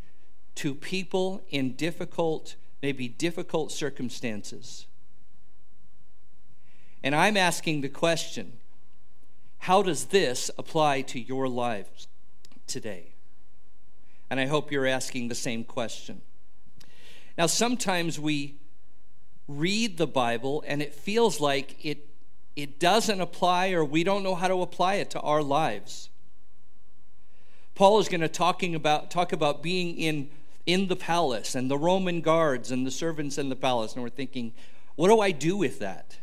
to 0.57 0.75
people 0.75 1.43
in 1.49 1.75
difficult, 1.75 2.57
maybe 2.83 3.09
difficult 3.09 3.73
circumstances. 3.73 4.87
And 7.03 7.15
I'm 7.15 7.37
asking 7.37 7.81
the 7.81 7.89
question 7.89 8.59
how 9.59 9.81
does 9.81 10.07
this 10.07 10.51
apply 10.59 11.03
to 11.03 11.21
your 11.21 11.49
lives 11.49 12.09
today? 12.67 13.13
And 14.29 14.41
I 14.41 14.47
hope 14.47 14.73
you're 14.73 14.87
asking 14.87 15.29
the 15.29 15.37
same 15.37 15.63
question. 15.63 16.23
Now, 17.39 17.47
sometimes 17.47 18.19
we 18.19 18.57
read 19.47 19.99
the 19.99 20.07
Bible 20.07 20.65
and 20.67 20.83
it 20.83 20.95
feels 20.95 21.41
like 21.41 21.85
it, 21.85 22.09
it 22.57 22.79
doesn't 22.79 23.21
apply 23.21 23.71
or 23.71 23.85
we 23.85 24.05
don't 24.05 24.23
know 24.23 24.35
how 24.35 24.49
to 24.49 24.63
apply 24.63 24.95
it 24.95 25.11
to 25.11 25.21
our 25.21 25.43
lives. 25.43 26.11
Paul 27.75 27.99
is 27.99 28.09
going 28.09 28.21
to 28.21 28.29
talking 28.29 28.75
about, 28.75 29.11
talk 29.11 29.33
about 29.33 29.63
being 29.63 29.97
in, 29.97 30.31
in 30.67 30.89
the 30.89 30.97
palace 30.97 31.55
and 31.55 31.71
the 31.71 31.79
Roman 31.79 32.21
guards 32.21 32.71
and 32.71 32.87
the 32.87 32.91
servants 32.91 33.39
in 33.39 33.49
the 33.49 33.57
palace. 33.57 33.95
And 33.95 34.03
we're 34.03 34.11
thinking, 34.11 34.53
what 34.97 35.09
do 35.09 35.21
I 35.21 35.31
do 35.31 35.57
with 35.57 35.79
that? 35.79 36.19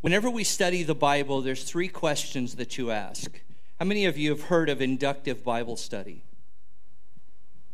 Whenever 0.00 0.30
we 0.30 0.44
study 0.44 0.82
the 0.82 0.94
Bible, 0.94 1.42
there's 1.42 1.62
three 1.62 1.88
questions 1.88 2.56
that 2.56 2.78
you 2.78 2.90
ask. 2.90 3.40
How 3.78 3.84
many 3.84 4.06
of 4.06 4.18
you 4.18 4.30
have 4.30 4.44
heard 4.44 4.68
of 4.68 4.80
inductive 4.80 5.44
Bible 5.44 5.76
study? 5.76 6.24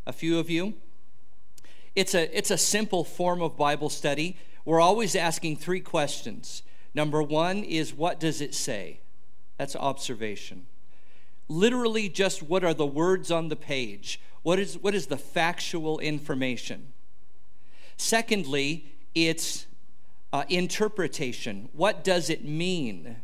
A 0.05 0.13
few 0.13 0.37
of 0.37 0.49
you? 0.49 0.75
It's 1.95 2.13
a, 2.13 2.37
it's 2.37 2.51
a 2.51 2.57
simple 2.57 3.03
form 3.03 3.41
of 3.41 3.57
Bible 3.57 3.89
study. 3.89 4.37
We're 4.67 4.81
always 4.81 5.15
asking 5.15 5.55
three 5.55 5.79
questions. 5.79 6.61
Number 6.93 7.23
one 7.23 7.63
is, 7.63 7.93
what 7.93 8.19
does 8.19 8.41
it 8.41 8.53
say? 8.53 8.99
That's 9.57 9.77
observation. 9.77 10.65
Literally, 11.47 12.09
just 12.09 12.43
what 12.43 12.65
are 12.65 12.73
the 12.73 12.85
words 12.85 13.31
on 13.31 13.47
the 13.47 13.55
page? 13.55 14.19
What 14.43 14.59
is, 14.59 14.77
what 14.77 14.93
is 14.93 15.07
the 15.07 15.15
factual 15.15 15.99
information? 15.99 16.91
Secondly, 17.95 18.91
it's 19.15 19.67
uh, 20.33 20.43
interpretation. 20.49 21.69
What 21.71 22.03
does 22.03 22.29
it 22.29 22.43
mean? 22.43 23.21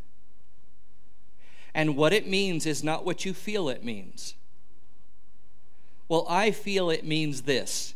And 1.74 1.94
what 1.94 2.14
it 2.14 2.26
means 2.26 2.64
is 2.64 2.82
not 2.82 3.04
what 3.04 3.26
you 3.26 3.34
feel 3.34 3.68
it 3.68 3.84
means. 3.84 4.34
Well, 6.08 6.24
I 6.26 6.52
feel 6.52 6.88
it 6.88 7.04
means 7.04 7.42
this. 7.42 7.94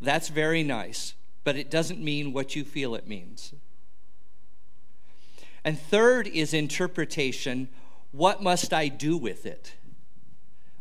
That's 0.00 0.28
very 0.28 0.62
nice, 0.62 1.14
but 1.46 1.54
it 1.54 1.70
doesn't 1.70 2.02
mean 2.02 2.32
what 2.32 2.56
you 2.56 2.64
feel 2.64 2.96
it 2.96 3.06
means. 3.06 3.54
And 5.64 5.78
third 5.78 6.26
is 6.26 6.52
interpretation. 6.52 7.68
What 8.10 8.42
must 8.42 8.74
I 8.74 8.88
do 8.88 9.16
with 9.16 9.46
it? 9.46 9.74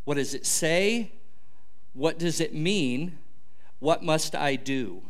What 0.05 0.15
does 0.15 0.33
it 0.33 0.43
say? 0.43 1.11
What 1.93 2.17
does 2.17 2.41
it 2.41 2.55
mean? 2.55 3.19
What 3.77 4.01
must 4.01 4.33
I 4.33 4.55
do? 4.55 5.03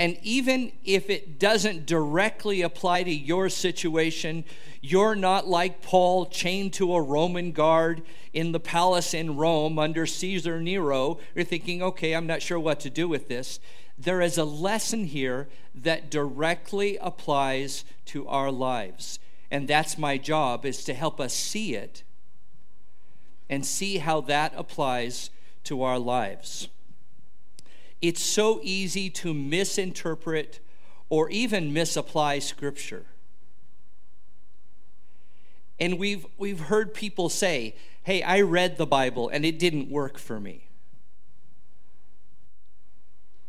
And 0.00 0.18
even 0.24 0.72
if 0.84 1.10
it 1.10 1.38
doesn't 1.38 1.86
directly 1.86 2.62
apply 2.62 3.04
to 3.04 3.14
your 3.14 3.48
situation, 3.48 4.44
you're 4.80 5.14
not 5.14 5.46
like 5.46 5.80
Paul 5.80 6.26
chained 6.26 6.72
to 6.72 6.92
a 6.96 7.00
Roman 7.00 7.52
guard 7.52 8.02
in 8.32 8.50
the 8.50 8.58
palace 8.58 9.14
in 9.14 9.36
Rome 9.36 9.78
under 9.78 10.06
Caesar 10.06 10.60
Nero. 10.60 11.20
You're 11.36 11.44
thinking, 11.44 11.84
okay, 11.84 12.16
I'm 12.16 12.26
not 12.26 12.42
sure 12.42 12.58
what 12.58 12.80
to 12.80 12.90
do 12.90 13.06
with 13.06 13.28
this. 13.28 13.60
There 13.96 14.20
is 14.20 14.38
a 14.38 14.44
lesson 14.44 15.04
here 15.04 15.48
that 15.74 16.10
directly 16.10 16.96
applies 17.00 17.84
to 18.06 18.26
our 18.26 18.50
lives. 18.50 19.18
And 19.50 19.68
that's 19.68 19.96
my 19.96 20.18
job 20.18 20.66
is 20.66 20.84
to 20.84 20.94
help 20.94 21.20
us 21.20 21.32
see 21.32 21.74
it 21.74 22.02
and 23.48 23.64
see 23.64 23.98
how 23.98 24.20
that 24.22 24.52
applies 24.56 25.30
to 25.64 25.82
our 25.82 25.98
lives. 25.98 26.68
It's 28.02 28.22
so 28.22 28.60
easy 28.62 29.10
to 29.10 29.32
misinterpret 29.32 30.60
or 31.08 31.30
even 31.30 31.72
misapply 31.72 32.38
Scripture. 32.38 33.06
And 35.78 35.98
we've, 35.98 36.26
we've 36.38 36.60
heard 36.60 36.94
people 36.94 37.28
say, 37.28 37.74
hey, 38.02 38.22
I 38.22 38.40
read 38.40 38.76
the 38.76 38.86
Bible 38.86 39.28
and 39.28 39.44
it 39.44 39.58
didn't 39.58 39.90
work 39.90 40.18
for 40.18 40.40
me. 40.40 40.68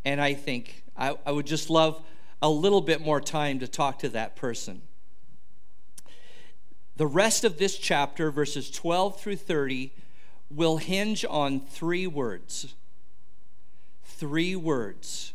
And 0.05 0.21
I 0.21 0.33
think 0.33 0.83
I, 0.95 1.17
I 1.25 1.31
would 1.31 1.47
just 1.47 1.69
love 1.69 2.01
a 2.41 2.49
little 2.49 2.81
bit 2.81 3.01
more 3.01 3.19
time 3.19 3.59
to 3.59 3.67
talk 3.67 3.99
to 3.99 4.09
that 4.09 4.35
person. 4.35 4.81
The 6.95 7.07
rest 7.07 7.43
of 7.43 7.57
this 7.57 7.77
chapter, 7.77 8.31
verses 8.31 8.71
12 8.71 9.19
through 9.19 9.35
30, 9.35 9.91
will 10.49 10.77
hinge 10.77 11.25
on 11.27 11.59
three 11.59 12.07
words 12.07 12.75
three 14.17 14.55
words. 14.55 15.33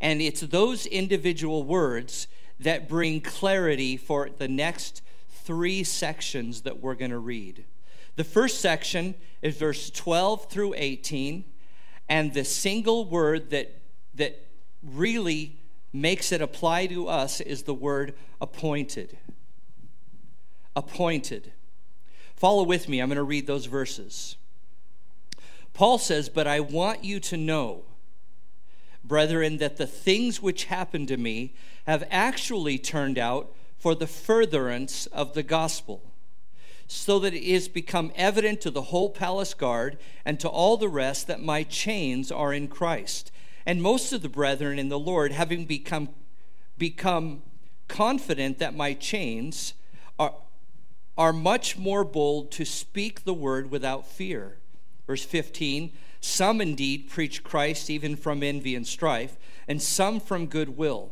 And 0.00 0.20
it's 0.20 0.40
those 0.40 0.86
individual 0.86 1.62
words 1.62 2.26
that 2.60 2.88
bring 2.88 3.20
clarity 3.20 3.96
for 3.96 4.28
the 4.28 4.48
next 4.48 5.02
three 5.30 5.84
sections 5.84 6.62
that 6.62 6.80
we're 6.80 6.94
going 6.94 7.10
to 7.10 7.18
read. 7.18 7.64
The 8.16 8.24
first 8.24 8.60
section 8.60 9.14
is 9.42 9.56
verse 9.56 9.90
12 9.90 10.50
through 10.50 10.74
18, 10.76 11.44
and 12.08 12.32
the 12.32 12.44
single 12.44 13.04
word 13.04 13.50
that, 13.50 13.74
that 14.14 14.46
really 14.82 15.56
makes 15.92 16.32
it 16.32 16.40
apply 16.40 16.86
to 16.86 17.08
us 17.08 17.40
is 17.40 17.64
the 17.64 17.74
word 17.74 18.14
appointed. 18.40 19.18
Appointed. 20.74 21.52
Follow 22.36 22.62
with 22.62 22.88
me, 22.88 23.00
I'm 23.00 23.08
going 23.08 23.16
to 23.16 23.22
read 23.22 23.46
those 23.46 23.66
verses. 23.66 24.36
Paul 25.74 25.98
says, 25.98 26.28
But 26.28 26.46
I 26.46 26.60
want 26.60 27.04
you 27.04 27.20
to 27.20 27.36
know, 27.36 27.84
brethren, 29.04 29.58
that 29.58 29.76
the 29.76 29.86
things 29.86 30.40
which 30.40 30.64
happened 30.64 31.08
to 31.08 31.16
me 31.16 31.54
have 31.86 32.06
actually 32.10 32.78
turned 32.78 33.18
out 33.18 33.52
for 33.76 33.94
the 33.94 34.06
furtherance 34.06 35.06
of 35.06 35.34
the 35.34 35.42
gospel, 35.42 36.02
so 36.90 37.18
that 37.18 37.34
it 37.34 37.42
is 37.42 37.68
become 37.68 38.10
evident 38.16 38.62
to 38.62 38.70
the 38.70 38.82
whole 38.82 39.10
palace 39.10 39.52
guard 39.52 39.98
and 40.24 40.40
to 40.40 40.48
all 40.48 40.78
the 40.78 40.88
rest 40.88 41.26
that 41.26 41.42
my 41.42 41.62
chains 41.62 42.32
are 42.32 42.52
in 42.52 42.66
Christ. 42.66 43.30
And 43.66 43.82
most 43.82 44.14
of 44.14 44.22
the 44.22 44.28
brethren 44.30 44.78
in 44.78 44.88
the 44.88 44.98
Lord, 44.98 45.30
having 45.30 45.66
become, 45.66 46.08
become 46.78 47.42
confident 47.88 48.58
that 48.58 48.74
my 48.74 48.94
chains 48.94 49.74
are, 50.18 50.32
are 51.18 51.32
much 51.34 51.76
more 51.76 52.04
bold 52.04 52.50
to 52.52 52.64
speak 52.64 53.24
the 53.24 53.34
word 53.34 53.70
without 53.70 54.06
fear. 54.06 54.56
Verse 55.06 55.24
15 55.24 55.92
Some 56.22 56.62
indeed 56.62 57.10
preach 57.10 57.44
Christ 57.44 57.90
even 57.90 58.16
from 58.16 58.42
envy 58.42 58.74
and 58.74 58.86
strife, 58.86 59.36
and 59.68 59.82
some 59.82 60.20
from 60.20 60.46
goodwill. 60.46 61.10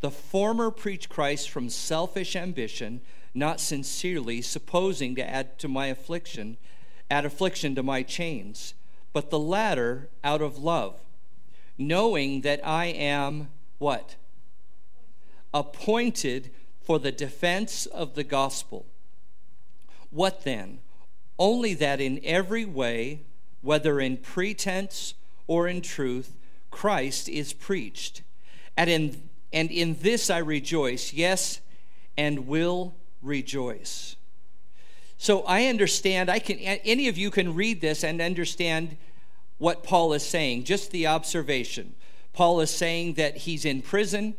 The 0.00 0.10
former 0.10 0.72
preach 0.72 1.08
Christ 1.08 1.50
from 1.50 1.70
selfish 1.70 2.34
ambition 2.34 3.00
not 3.34 3.60
sincerely, 3.60 4.42
supposing 4.42 5.14
to 5.14 5.28
add 5.28 5.58
to 5.58 5.68
my 5.68 5.86
affliction, 5.86 6.56
add 7.10 7.24
affliction 7.24 7.74
to 7.74 7.82
my 7.82 8.02
chains, 8.02 8.74
but 9.12 9.30
the 9.30 9.38
latter 9.38 10.08
out 10.22 10.42
of 10.42 10.58
love, 10.58 10.96
knowing 11.76 12.42
that 12.42 12.60
I 12.66 12.86
am 12.86 13.48
what? 13.78 14.16
Appointed 15.54 16.50
for 16.82 16.98
the 16.98 17.12
defense 17.12 17.86
of 17.86 18.14
the 18.14 18.24
gospel. 18.24 18.86
What 20.10 20.44
then? 20.44 20.78
Only 21.38 21.74
that 21.74 22.00
in 22.00 22.20
every 22.24 22.64
way, 22.64 23.20
whether 23.62 24.00
in 24.00 24.16
pretense 24.16 25.14
or 25.46 25.68
in 25.68 25.80
truth, 25.80 26.34
Christ 26.70 27.28
is 27.28 27.52
preached. 27.52 28.22
And 28.76 28.90
in, 28.90 29.28
and 29.52 29.70
in 29.70 29.98
this 30.00 30.30
I 30.30 30.38
rejoice, 30.38 31.12
yes, 31.12 31.60
and 32.16 32.46
will 32.46 32.94
rejoice. 33.22 34.16
So 35.16 35.42
I 35.42 35.66
understand, 35.66 36.30
I 36.30 36.38
can 36.38 36.58
any 36.58 37.08
of 37.08 37.18
you 37.18 37.30
can 37.30 37.54
read 37.54 37.80
this 37.80 38.04
and 38.04 38.20
understand 38.20 38.96
what 39.58 39.82
Paul 39.82 40.12
is 40.12 40.24
saying, 40.24 40.64
just 40.64 40.92
the 40.92 41.06
observation. 41.08 41.94
Paul 42.32 42.60
is 42.60 42.70
saying 42.70 43.14
that 43.14 43.38
he's 43.38 43.64
in 43.64 43.82
prison, 43.82 44.36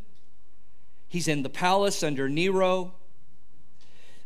he's 1.10 1.28
in 1.28 1.44
the 1.44 1.50
palace 1.50 2.02
under 2.02 2.30
Nero, 2.30 2.94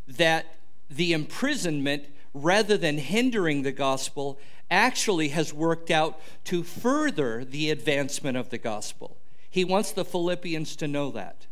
that 0.07 0.57
the 0.89 1.13
imprisonment, 1.13 2.05
rather 2.35 2.77
than 2.77 2.99
hindering 2.99 3.63
the 3.63 3.71
gospel, 3.71 4.37
actually 4.69 5.29
has 5.29 5.53
worked 5.53 5.89
out 5.89 6.19
to 6.45 6.61
further 6.61 7.43
the 7.43 7.71
advancement 7.71 8.37
of 8.37 8.49
the 8.49 8.57
gospel. 8.59 9.17
He 9.49 9.63
wants 9.63 9.91
the 9.91 10.05
Philippians 10.05 10.75
to 10.77 10.87
know 10.87 11.09
that 11.11 11.47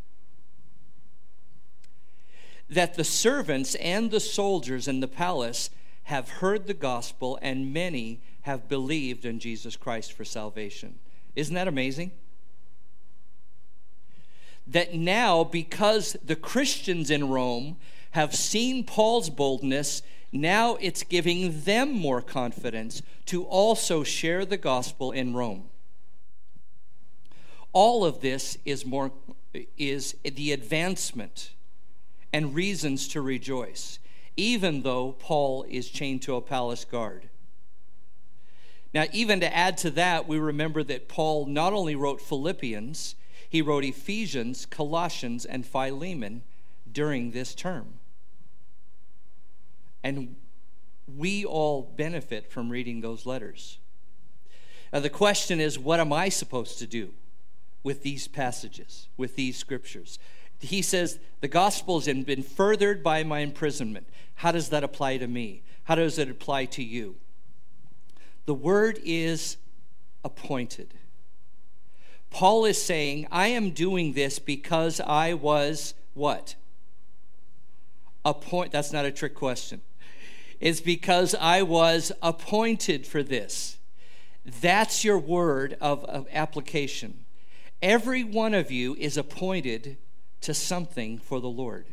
that 2.71 2.93
the 2.93 3.03
servants 3.03 3.75
and 3.75 4.09
the 4.09 4.19
soldiers 4.19 4.87
in 4.87 5.01
the 5.01 5.07
palace 5.07 5.69
have 6.03 6.29
heard 6.29 6.65
the 6.65 6.73
gospel, 6.73 7.37
and 7.41 7.73
many 7.73 8.21
have 8.41 8.69
believed 8.69 9.25
in 9.25 9.39
Jesus 9.39 9.75
Christ 9.75 10.13
for 10.13 10.23
salvation. 10.23 10.97
Isn't 11.35 11.53
that 11.55 11.67
amazing? 11.67 12.11
That 14.65 14.95
now, 14.95 15.43
because 15.43 16.15
the 16.23 16.35
Christians 16.35 17.11
in 17.11 17.27
Rome 17.27 17.75
have 18.11 18.33
seen 18.33 18.85
Paul's 18.85 19.29
boldness, 19.29 20.01
now 20.31 20.77
it's 20.79 21.03
giving 21.03 21.61
them 21.63 21.91
more 21.91 22.21
confidence 22.21 23.01
to 23.25 23.43
also 23.43 24.03
share 24.03 24.45
the 24.45 24.57
gospel 24.57 25.11
in 25.11 25.33
Rome. 25.33 25.65
All 27.73 28.05
of 28.05 28.21
this 28.21 28.57
is 28.63 28.85
more 28.85 29.11
is 29.77 30.15
the 30.23 30.53
advancement 30.53 31.51
and 32.33 32.55
reasons 32.55 33.07
to 33.09 33.21
rejoice, 33.21 33.99
even 34.37 34.83
though 34.83 35.13
Paul 35.13 35.65
is 35.69 35.89
chained 35.89 36.21
to 36.23 36.35
a 36.35 36.41
palace 36.41 36.85
guard. 36.85 37.29
Now, 38.93 39.05
even 39.13 39.39
to 39.39 39.55
add 39.55 39.77
to 39.79 39.89
that, 39.91 40.27
we 40.27 40.37
remember 40.37 40.83
that 40.83 41.07
Paul 41.07 41.45
not 41.45 41.73
only 41.73 41.95
wrote 41.95 42.21
Philippians, 42.21 43.15
he 43.47 43.61
wrote 43.61 43.83
Ephesians, 43.83 44.65
Colossians, 44.65 45.45
and 45.45 45.65
Philemon 45.65 46.41
during 46.91 47.31
this 47.31 47.55
term. 47.55 47.95
And 50.03 50.35
we 51.17 51.45
all 51.45 51.81
benefit 51.95 52.49
from 52.51 52.69
reading 52.69 53.01
those 53.01 53.25
letters. 53.25 53.77
Now, 54.91 54.99
the 54.99 55.09
question 55.09 55.59
is 55.59 55.79
what 55.79 55.99
am 55.99 56.11
I 56.11 56.29
supposed 56.29 56.79
to 56.79 56.87
do 56.87 57.11
with 57.83 58.03
these 58.03 58.27
passages, 58.27 59.07
with 59.17 59.35
these 59.35 59.57
scriptures? 59.57 60.19
He 60.61 60.81
says, 60.81 61.19
The 61.41 61.47
gospel 61.47 61.99
has 61.99 62.23
been 62.23 62.43
furthered 62.43 63.03
by 63.03 63.23
my 63.23 63.39
imprisonment. 63.39 64.07
How 64.35 64.51
does 64.51 64.69
that 64.69 64.83
apply 64.83 65.17
to 65.17 65.27
me? 65.27 65.63
How 65.83 65.95
does 65.95 66.17
it 66.17 66.29
apply 66.29 66.65
to 66.65 66.83
you? 66.83 67.15
The 68.45 68.53
word 68.53 68.99
is 69.03 69.57
appointed. 70.23 70.93
Paul 72.29 72.65
is 72.65 72.81
saying, 72.81 73.27
I 73.31 73.47
am 73.47 73.71
doing 73.71 74.13
this 74.13 74.39
because 74.39 75.01
I 75.01 75.33
was 75.33 75.93
what? 76.13 76.55
Appoint 78.23 78.71
that's 78.71 78.93
not 78.93 79.05
a 79.05 79.11
trick 79.11 79.35
question. 79.35 79.81
It's 80.59 80.79
because 80.79 81.35
I 81.35 81.63
was 81.63 82.11
appointed 82.21 83.07
for 83.07 83.23
this. 83.23 83.77
That's 84.45 85.03
your 85.03 85.17
word 85.17 85.75
of, 85.81 86.03
of 86.05 86.27
application. 86.31 87.25
Every 87.81 88.23
one 88.23 88.53
of 88.53 88.71
you 88.71 88.95
is 88.95 89.17
appointed 89.17 89.97
to 90.41 90.53
something 90.53 91.17
for 91.17 91.39
the 91.39 91.49
Lord. 91.49 91.85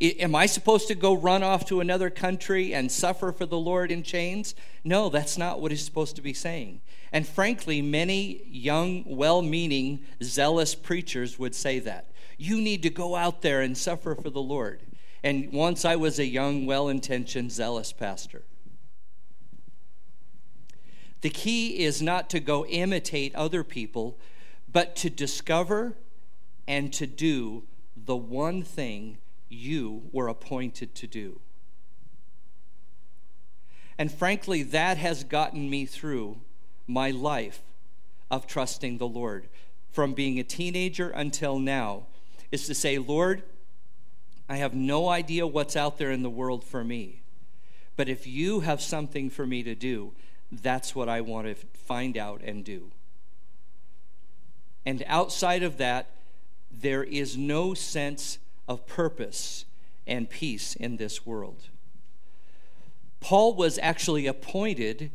Am 0.00 0.34
I 0.34 0.46
supposed 0.46 0.86
to 0.88 0.94
go 0.94 1.12
run 1.12 1.42
off 1.42 1.66
to 1.66 1.80
another 1.80 2.08
country 2.08 2.72
and 2.72 2.90
suffer 2.90 3.32
for 3.32 3.46
the 3.46 3.58
Lord 3.58 3.90
in 3.90 4.04
chains? 4.04 4.54
No, 4.84 5.08
that's 5.08 5.36
not 5.36 5.60
what 5.60 5.72
he's 5.72 5.84
supposed 5.84 6.14
to 6.16 6.22
be 6.22 6.32
saying. 6.32 6.80
And 7.12 7.26
frankly, 7.26 7.82
many 7.82 8.42
young, 8.46 9.02
well 9.06 9.42
meaning, 9.42 10.04
zealous 10.22 10.74
preachers 10.74 11.38
would 11.38 11.54
say 11.54 11.80
that. 11.80 12.10
You 12.36 12.60
need 12.60 12.82
to 12.84 12.90
go 12.90 13.16
out 13.16 13.42
there 13.42 13.60
and 13.60 13.76
suffer 13.76 14.14
for 14.14 14.30
the 14.30 14.40
Lord. 14.40 14.82
And 15.24 15.52
once 15.52 15.84
I 15.84 15.96
was 15.96 16.20
a 16.20 16.26
young, 16.26 16.64
well 16.64 16.88
intentioned, 16.88 17.50
zealous 17.50 17.92
pastor. 17.92 18.42
The 21.22 21.30
key 21.30 21.80
is 21.80 22.00
not 22.00 22.30
to 22.30 22.38
go 22.38 22.64
imitate 22.66 23.34
other 23.34 23.64
people, 23.64 24.16
but 24.70 24.94
to 24.96 25.10
discover 25.10 25.96
and 26.68 26.92
to 26.92 27.06
do 27.06 27.64
the 27.96 28.14
one 28.14 28.62
thing 28.62 29.16
you 29.48 30.02
were 30.12 30.28
appointed 30.28 30.94
to 30.94 31.06
do. 31.06 31.40
And 33.96 34.12
frankly, 34.12 34.62
that 34.62 34.98
has 34.98 35.24
gotten 35.24 35.68
me 35.68 35.86
through 35.86 36.36
my 36.86 37.10
life 37.10 37.62
of 38.30 38.46
trusting 38.46 38.98
the 38.98 39.08
Lord 39.08 39.48
from 39.90 40.12
being 40.12 40.38
a 40.38 40.44
teenager 40.44 41.08
until 41.08 41.58
now 41.58 42.06
is 42.52 42.66
to 42.66 42.74
say, 42.74 42.98
Lord, 42.98 43.42
I 44.48 44.58
have 44.58 44.74
no 44.74 45.08
idea 45.08 45.46
what's 45.46 45.74
out 45.74 45.98
there 45.98 46.12
in 46.12 46.22
the 46.22 46.30
world 46.30 46.62
for 46.62 46.84
me. 46.84 47.22
But 47.96 48.08
if 48.08 48.26
you 48.26 48.60
have 48.60 48.80
something 48.80 49.30
for 49.30 49.46
me 49.46 49.62
to 49.62 49.74
do, 49.74 50.12
that's 50.52 50.94
what 50.94 51.08
I 51.08 51.22
want 51.22 51.46
to 51.48 51.54
find 51.54 52.16
out 52.16 52.42
and 52.42 52.64
do. 52.64 52.90
And 54.86 55.02
outside 55.06 55.62
of 55.62 55.78
that, 55.78 56.08
there 56.80 57.04
is 57.04 57.36
no 57.36 57.74
sense 57.74 58.38
of 58.66 58.86
purpose 58.86 59.64
and 60.06 60.30
peace 60.30 60.74
in 60.74 60.96
this 60.96 61.26
world. 61.26 61.68
Paul 63.20 63.54
was 63.54 63.78
actually 63.82 64.26
appointed 64.26 65.10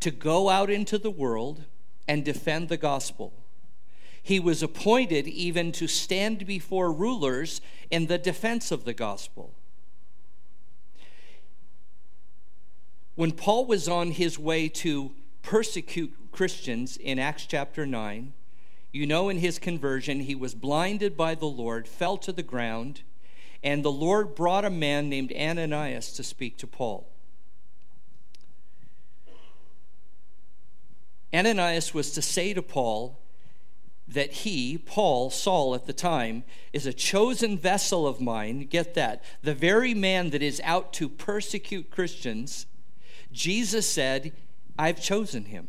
to 0.00 0.10
go 0.10 0.48
out 0.48 0.70
into 0.70 0.98
the 0.98 1.10
world 1.10 1.64
and 2.06 2.24
defend 2.24 2.68
the 2.68 2.76
gospel. 2.76 3.32
He 4.22 4.40
was 4.40 4.62
appointed 4.62 5.26
even 5.26 5.72
to 5.72 5.86
stand 5.86 6.46
before 6.46 6.92
rulers 6.92 7.60
in 7.90 8.06
the 8.06 8.18
defense 8.18 8.70
of 8.70 8.84
the 8.84 8.94
gospel. 8.94 9.54
When 13.14 13.32
Paul 13.32 13.66
was 13.66 13.88
on 13.88 14.12
his 14.12 14.38
way 14.38 14.68
to 14.68 15.12
persecute 15.42 16.14
Christians 16.30 16.96
in 16.96 17.18
Acts 17.18 17.46
chapter 17.46 17.86
9, 17.86 18.32
you 18.92 19.06
know, 19.06 19.28
in 19.28 19.38
his 19.38 19.58
conversion, 19.58 20.20
he 20.20 20.34
was 20.34 20.54
blinded 20.54 21.16
by 21.16 21.34
the 21.34 21.46
Lord, 21.46 21.86
fell 21.86 22.16
to 22.18 22.32
the 22.32 22.42
ground, 22.42 23.02
and 23.62 23.84
the 23.84 23.92
Lord 23.92 24.34
brought 24.34 24.64
a 24.64 24.70
man 24.70 25.08
named 25.08 25.32
Ananias 25.32 26.12
to 26.12 26.22
speak 26.22 26.56
to 26.58 26.66
Paul. 26.66 27.08
Ananias 31.34 31.92
was 31.92 32.12
to 32.12 32.22
say 32.22 32.54
to 32.54 32.62
Paul 32.62 33.20
that 34.06 34.32
he, 34.32 34.78
Paul, 34.78 35.28
Saul 35.28 35.74
at 35.74 35.86
the 35.86 35.92
time, 35.92 36.44
is 36.72 36.86
a 36.86 36.94
chosen 36.94 37.58
vessel 37.58 38.06
of 38.06 38.22
mine. 38.22 38.60
Get 38.60 38.94
that. 38.94 39.22
The 39.42 39.54
very 39.54 39.92
man 39.92 40.30
that 40.30 40.42
is 40.42 40.62
out 40.64 40.94
to 40.94 41.10
persecute 41.10 41.90
Christians, 41.90 42.64
Jesus 43.30 43.86
said, 43.86 44.32
I've 44.78 45.02
chosen 45.02 45.46
him. 45.46 45.68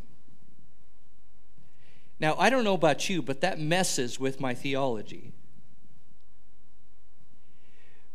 Now, 2.19 2.35
I 2.37 2.49
don't 2.49 2.63
know 2.63 2.73
about 2.73 3.09
you, 3.09 3.21
but 3.21 3.41
that 3.41 3.59
messes 3.59 4.19
with 4.19 4.39
my 4.39 4.53
theology. 4.53 5.31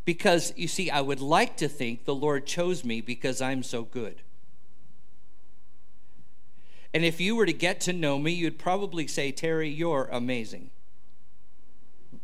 Because, 0.03 0.53
you 0.55 0.67
see, 0.67 0.91
I 0.91 1.01
would 1.01 1.19
like 1.19 1.57
to 1.57 1.67
think 1.67 2.05
the 2.05 2.13
Lord 2.13 2.45
chose 2.45 2.83
me 2.83 3.01
because 3.01 3.41
I'm 3.41 3.63
so 3.63 3.83
good. 3.83 4.21
And 6.93 7.03
if 7.03 7.19
you 7.19 7.35
were 7.35 7.47
to 7.47 7.53
get 7.53 7.81
to 7.81 7.93
know 7.93 8.19
me, 8.19 8.31
you'd 8.31 8.59
probably 8.59 9.07
say, 9.07 9.31
Terry, 9.31 9.69
you're 9.69 10.07
amazing. 10.11 10.69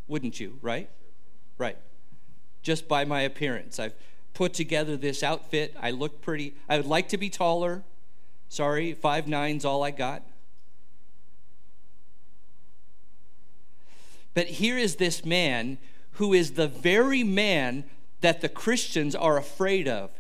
Wouldn't 0.08 0.40
you, 0.40 0.60
right? 0.62 0.90
Right. 1.58 1.78
Just 2.62 2.88
by 2.88 3.04
my 3.04 3.22
appearance. 3.22 3.80
I've 3.80 3.96
put 4.34 4.54
together 4.54 4.96
this 4.96 5.24
outfit. 5.24 5.76
I 5.82 5.92
look 5.92 6.22
pretty. 6.22 6.54
I 6.70 6.78
would 6.78 6.86
like 6.86 7.10
to 7.10 7.18
be 7.18 7.30
taller. 7.30 7.84
Sorry, 8.48 8.94
five 8.94 9.28
nine's 9.28 9.66
all 9.66 9.84
I 9.84 9.92
got. 9.92 10.24
But 14.34 14.48
here 14.48 14.78
is 14.78 14.96
this 14.96 15.26
man 15.26 15.78
who 16.14 16.34
is 16.34 16.52
the 16.52 16.68
very 16.68 17.24
man 17.24 17.86
that 18.22 18.42
the 18.42 18.50
Christians 18.50 19.16
are 19.16 19.38
afraid 19.38 19.88
of. 19.88 20.12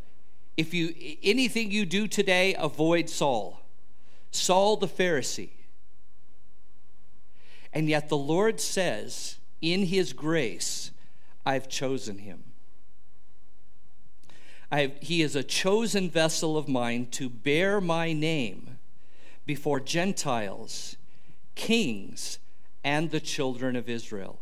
If 0.57 0.73
you 0.73 0.93
anything 1.23 1.71
you 1.71 1.85
do 1.85 2.07
today, 2.07 2.55
avoid 2.57 3.09
Saul. 3.09 3.61
Saul 4.31 4.77
the 4.77 4.87
Pharisee. 4.87 5.49
And 7.73 7.87
yet 7.87 8.09
the 8.09 8.17
Lord 8.17 8.59
says, 8.59 9.37
in 9.61 9.85
his 9.85 10.11
grace, 10.13 10.91
I've 11.45 11.69
chosen 11.69 12.19
him. 12.19 12.43
Have, 14.71 14.93
he 15.01 15.21
is 15.21 15.35
a 15.35 15.43
chosen 15.43 16.09
vessel 16.09 16.57
of 16.57 16.67
mine 16.67 17.07
to 17.11 17.29
bear 17.29 17.79
my 17.79 18.13
name 18.13 18.77
before 19.45 19.79
Gentiles, 19.79 20.95
kings, 21.55 22.39
and 22.83 23.11
the 23.11 23.19
children 23.19 23.75
of 23.75 23.89
Israel. 23.89 24.39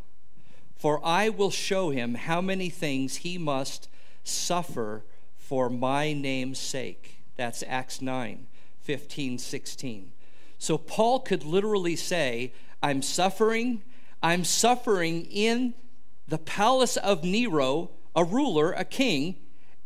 For 0.75 1.05
I 1.05 1.29
will 1.29 1.51
show 1.51 1.89
him 1.89 2.15
how 2.15 2.39
many 2.41 2.69
things 2.69 3.17
he 3.17 3.37
must 3.37 3.89
suffer 4.23 5.03
for 5.37 5.69
my 5.69 6.13
name's 6.13 6.59
sake. 6.59 7.21
That's 7.35 7.63
Acts 7.67 8.01
9 8.01 8.47
15, 8.81 9.37
16. 9.37 10.11
So 10.57 10.77
Paul 10.77 11.19
could 11.19 11.43
literally 11.43 11.95
say, 11.95 12.53
I'm 12.81 13.01
suffering, 13.01 13.83
I'm 14.23 14.43
suffering 14.43 15.25
in 15.25 15.73
the 16.27 16.37
palace 16.37 16.97
of 16.97 17.23
Nero, 17.23 17.91
a 18.15 18.23
ruler, 18.23 18.71
a 18.71 18.83
king, 18.83 19.35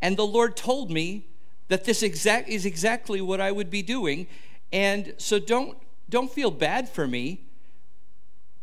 and 0.01 0.15
the 0.15 0.25
Lord 0.25 0.55
told 0.55 0.89
me 0.91 1.27
that 1.69 1.85
this 1.85 2.03
exact 2.03 2.49
is 2.49 2.65
exactly 2.65 3.21
what 3.21 3.41
I 3.41 3.51
would 3.51 3.69
be 3.69 3.81
doing. 3.81 4.27
And 4.71 5.13
so 5.17 5.39
don't 5.39 5.77
don't 6.09 6.31
feel 6.31 6.51
bad 6.51 6.89
for 6.89 7.07
me 7.07 7.41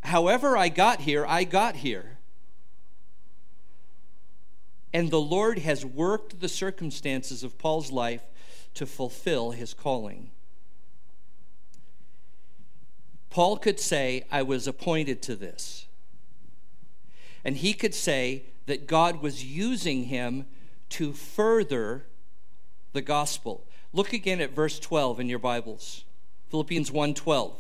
however 0.03 0.57
I 0.57 0.69
got 0.69 1.03
here, 1.03 1.27
I 1.27 1.45
got 1.45 1.77
here. 1.77 2.19
And 4.93 5.11
the 5.11 5.21
Lord 5.21 5.59
has 5.61 5.85
worked 5.85 6.41
the 6.41 6.49
circumstances 6.49 7.45
of 7.45 7.59
Paul's 7.59 7.93
life 7.93 8.23
to 8.75 8.87
fulfill 8.87 9.53
his 9.53 9.73
calling. 9.75 10.31
Paul 13.31 13.57
could 13.57 13.79
say, 13.79 14.25
I 14.31 14.43
was 14.43 14.67
appointed 14.67 15.23
to 15.23 15.37
this. 15.37 15.87
And 17.45 17.57
he 17.57 17.73
could 17.73 17.95
say 17.95 18.45
that 18.67 18.87
God 18.87 19.23
was 19.23 19.45
using 19.45 20.05
him 20.05 20.47
to 20.91 21.13
further 21.13 22.07
the 22.93 23.01
gospel. 23.01 23.67
Look 23.93 24.13
again 24.13 24.41
at 24.41 24.51
verse 24.51 24.79
12 24.79 25.21
in 25.21 25.29
your 25.29 25.39
Bibles. 25.39 26.05
Philippians 26.51 26.91
1:12. 26.91 27.53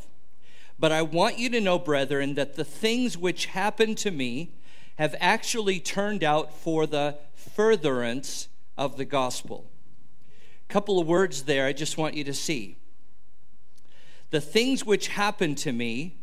But 0.80 0.92
I 0.92 1.02
want 1.02 1.38
you 1.38 1.50
to 1.50 1.60
know, 1.60 1.78
brethren, 1.78 2.34
that 2.34 2.56
the 2.56 2.64
things 2.64 3.18
which 3.18 3.46
happened 3.46 3.98
to 3.98 4.10
me 4.10 4.54
have 4.96 5.14
actually 5.20 5.78
turned 5.78 6.24
out 6.24 6.54
for 6.54 6.86
the 6.86 7.18
furtherance 7.34 8.48
of 8.78 8.96
the 8.96 9.04
gospel. 9.04 9.70
A 10.68 10.72
couple 10.72 10.98
of 10.98 11.06
words 11.06 11.42
there 11.42 11.66
I 11.66 11.74
just 11.74 11.98
want 11.98 12.14
you 12.14 12.24
to 12.24 12.32
see. 12.32 12.78
The 14.30 14.40
things 14.40 14.86
which 14.86 15.08
happened 15.08 15.58
to 15.58 15.72
me 15.72 16.16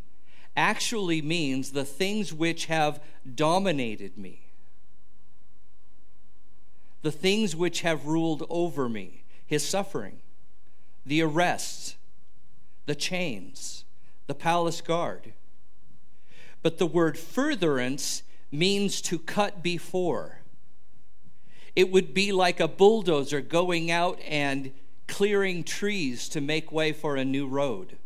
actually 0.56 1.22
means 1.22 1.72
the 1.72 1.86
things 1.86 2.34
which 2.34 2.66
have 2.66 3.00
dominated 3.36 4.18
me, 4.18 4.48
the 7.04 7.12
things 7.12 7.56
which 7.56 7.82
have 7.82 8.08
ruled 8.08 8.44
over 8.50 8.90
me, 8.90 9.24
his 9.46 9.68
suffering, 9.68 10.20
the 11.06 11.22
arrests, 11.22 11.96
the 12.88 12.96
chains 12.96 13.84
the 14.28 14.36
palace 14.36 14.82
guard. 14.82 15.34
But 16.62 16.78
the 16.78 16.86
word 16.86 17.18
furtherance 17.18 18.24
means 18.52 19.02
to 19.02 19.20
cut 19.20 19.64
before. 19.64 20.42
It 21.76 21.92
would 21.92 22.14
be 22.14 22.32
like 22.32 22.60
a 22.60 22.68
bulldozer 22.68 23.42
going 23.42 23.92
out 23.92 24.20
and 24.28 24.72
clearing 25.08 25.64
trees 25.64 26.28
to 26.30 26.42
make 26.42 26.72
way 26.72 26.92
for 26.92 27.16
a 27.16 27.26
new 27.26 27.48
road. 27.48 27.98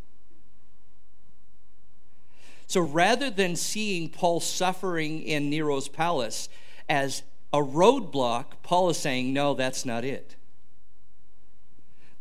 So 2.66 2.80
rather 2.80 3.30
than 3.30 3.56
seeing 3.56 4.08
Paul 4.08 4.40
suffering 4.40 5.22
in 5.22 5.50
Nero's 5.50 5.88
palace 5.88 6.48
as 6.88 7.22
a 7.52 7.58
roadblock, 7.58 8.62
Paul 8.62 8.90
is 8.90 8.96
saying, 8.96 9.32
no, 9.32 9.54
that's 9.54 9.84
not 9.84 10.04
it. 10.04 10.36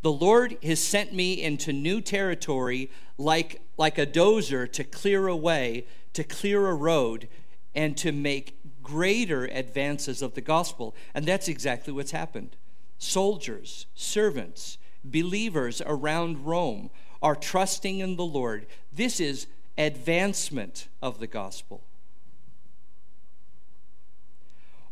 The 0.02 0.12
Lord 0.12 0.58
has 0.64 0.82
sent 0.82 1.14
me 1.14 1.42
into 1.42 1.72
new 1.72 2.02
territory 2.02 2.90
like, 3.18 3.62
like 3.82 3.98
a 3.98 4.06
dozer 4.06 4.72
to 4.72 4.84
clear 4.84 5.28
a 5.28 5.36
way, 5.36 5.88
to 6.14 6.24
clear 6.24 6.68
a 6.68 6.76
road, 6.76 7.28
and 7.74 7.98
to 7.98 8.12
make 8.12 8.56
greater 8.84 9.46
advances 9.46 10.22
of 10.22 10.36
the 10.36 10.42
gospel. 10.42 10.96
And 11.16 11.26
that's 11.26 11.48
exactly 11.48 11.92
what's 11.92 12.12
happened. 12.12 12.56
Soldiers, 13.00 13.88
servants, 13.96 14.78
believers 15.04 15.82
around 15.84 16.46
Rome 16.46 16.92
are 17.24 17.36
trusting 17.36 17.98
in 17.98 18.18
the 18.18 18.24
Lord. 18.24 18.68
This 18.94 19.20
is 19.20 19.48
advancement 19.80 20.88
of 21.02 21.20
the 21.20 21.26
gospel. 21.26 21.82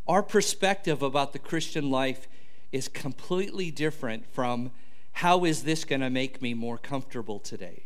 Our 0.08 0.24
perspective 0.24 1.04
about 1.04 1.34
the 1.34 1.40
Christian 1.40 1.92
life 1.92 2.28
is 2.72 2.88
completely 2.88 3.70
different 3.70 4.26
from 4.34 4.72
how 5.12 5.46
is 5.46 5.62
this 5.62 5.86
going 5.86 6.02
to 6.02 6.10
make 6.10 6.42
me 6.42 6.56
more 6.56 6.80
comfortable 6.80 7.38
today? 7.38 7.84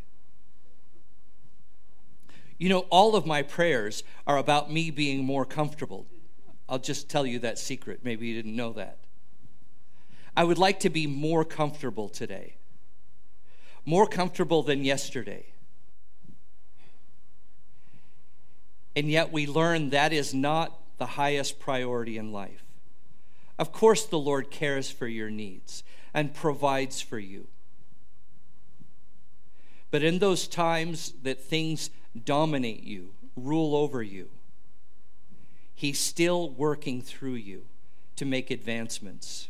You 2.63 2.69
know, 2.69 2.85
all 2.89 3.17
of 3.17 3.25
my 3.25 3.41
prayers 3.41 4.05
are 4.25 4.37
about 4.37 4.71
me 4.71 4.89
being 4.89 5.25
more 5.25 5.43
comfortable. 5.43 6.07
I'll 6.69 6.79
just 6.79 7.09
tell 7.09 7.25
you 7.25 7.39
that 7.39 7.59
secret. 7.59 8.05
Maybe 8.05 8.27
you 8.27 8.35
didn't 8.35 8.55
know 8.55 8.71
that. 8.71 8.99
I 10.33 10.45
would 10.45 10.57
like 10.57 10.79
to 10.79 10.89
be 10.89 11.05
more 11.05 11.43
comfortable 11.43 12.07
today, 12.07 12.55
more 13.83 14.07
comfortable 14.07 14.63
than 14.63 14.85
yesterday. 14.85 15.47
And 18.95 19.11
yet 19.11 19.33
we 19.33 19.45
learn 19.45 19.89
that 19.89 20.13
is 20.13 20.33
not 20.33 20.79
the 20.99 21.05
highest 21.05 21.59
priority 21.59 22.17
in 22.17 22.31
life. 22.31 22.63
Of 23.59 23.73
course, 23.73 24.05
the 24.05 24.17
Lord 24.17 24.51
cares 24.51 24.89
for 24.89 25.07
your 25.07 25.29
needs 25.29 25.83
and 26.13 26.33
provides 26.33 27.01
for 27.01 27.19
you. 27.19 27.47
But 29.91 30.01
in 30.01 30.19
those 30.19 30.47
times 30.47 31.13
that 31.23 31.43
things 31.43 31.89
dominate 32.23 32.83
you, 32.83 33.11
rule 33.35 33.75
over 33.75 34.01
you, 34.01 34.29
He's 35.75 35.99
still 35.99 36.49
working 36.49 37.01
through 37.01 37.33
you 37.33 37.65
to 38.15 38.25
make 38.25 38.51
advancements. 38.51 39.49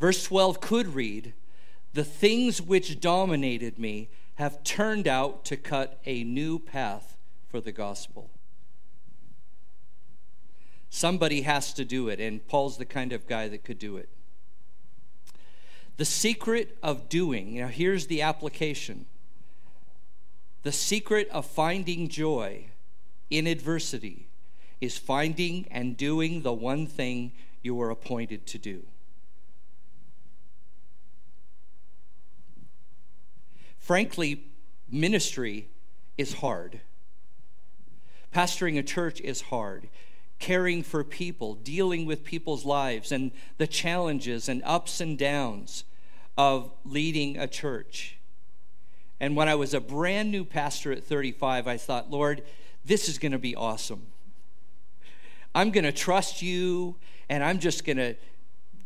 Verse 0.00 0.24
12 0.24 0.60
could 0.60 0.94
read, 0.94 1.34
The 1.92 2.04
things 2.04 2.62
which 2.62 3.00
dominated 3.00 3.78
me 3.78 4.08
have 4.36 4.62
turned 4.62 5.08
out 5.08 5.44
to 5.46 5.56
cut 5.56 6.00
a 6.06 6.22
new 6.22 6.58
path 6.58 7.16
for 7.48 7.60
the 7.60 7.72
gospel. 7.72 8.30
Somebody 10.88 11.42
has 11.42 11.72
to 11.74 11.84
do 11.84 12.08
it, 12.08 12.20
and 12.20 12.46
Paul's 12.46 12.78
the 12.78 12.84
kind 12.84 13.12
of 13.12 13.26
guy 13.26 13.48
that 13.48 13.64
could 13.64 13.78
do 13.78 13.96
it. 13.96 14.08
The 15.96 16.04
secret 16.04 16.78
of 16.82 17.08
doing, 17.08 17.56
now 17.58 17.66
here's 17.66 18.06
the 18.06 18.22
application. 18.22 19.06
The 20.62 20.72
secret 20.72 21.28
of 21.30 21.46
finding 21.46 22.08
joy 22.08 22.66
in 23.30 23.46
adversity 23.46 24.28
is 24.80 24.98
finding 24.98 25.66
and 25.70 25.96
doing 25.96 26.42
the 26.42 26.52
one 26.52 26.86
thing 26.86 27.32
you 27.62 27.74
were 27.74 27.90
appointed 27.90 28.46
to 28.46 28.58
do. 28.58 28.84
Frankly, 33.78 34.44
ministry 34.90 35.68
is 36.16 36.34
hard. 36.34 36.80
Pastoring 38.34 38.78
a 38.78 38.82
church 38.82 39.20
is 39.20 39.42
hard 39.42 39.88
caring 40.38 40.82
for 40.82 41.04
people, 41.04 41.54
dealing 41.54 42.06
with 42.06 42.24
people's 42.24 42.64
lives 42.64 43.12
and 43.12 43.32
the 43.58 43.66
challenges 43.66 44.48
and 44.48 44.62
ups 44.64 45.00
and 45.00 45.18
downs 45.18 45.84
of 46.36 46.72
leading 46.84 47.36
a 47.36 47.46
church. 47.46 48.17
And 49.20 49.34
when 49.34 49.48
I 49.48 49.54
was 49.54 49.74
a 49.74 49.80
brand 49.80 50.30
new 50.30 50.44
pastor 50.44 50.92
at 50.92 51.04
35, 51.04 51.66
I 51.66 51.76
thought, 51.76 52.10
Lord, 52.10 52.42
this 52.84 53.08
is 53.08 53.18
going 53.18 53.32
to 53.32 53.38
be 53.38 53.56
awesome. 53.56 54.06
I'm 55.54 55.70
going 55.70 55.84
to 55.84 55.92
trust 55.92 56.40
you 56.42 56.96
and 57.28 57.42
I'm 57.42 57.58
just 57.58 57.84
going 57.84 57.96
to 57.96 58.14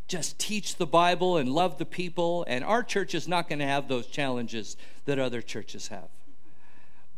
just 0.08 0.38
teach 0.38 0.76
the 0.76 0.86
Bible 0.86 1.36
and 1.36 1.48
love 1.50 1.78
the 1.78 1.86
people. 1.86 2.44
And 2.48 2.64
our 2.64 2.82
church 2.82 3.14
is 3.14 3.28
not 3.28 3.48
going 3.48 3.58
to 3.60 3.66
have 3.66 3.88
those 3.88 4.06
challenges 4.06 4.76
that 5.04 5.18
other 5.18 5.42
churches 5.42 5.88
have. 5.88 6.08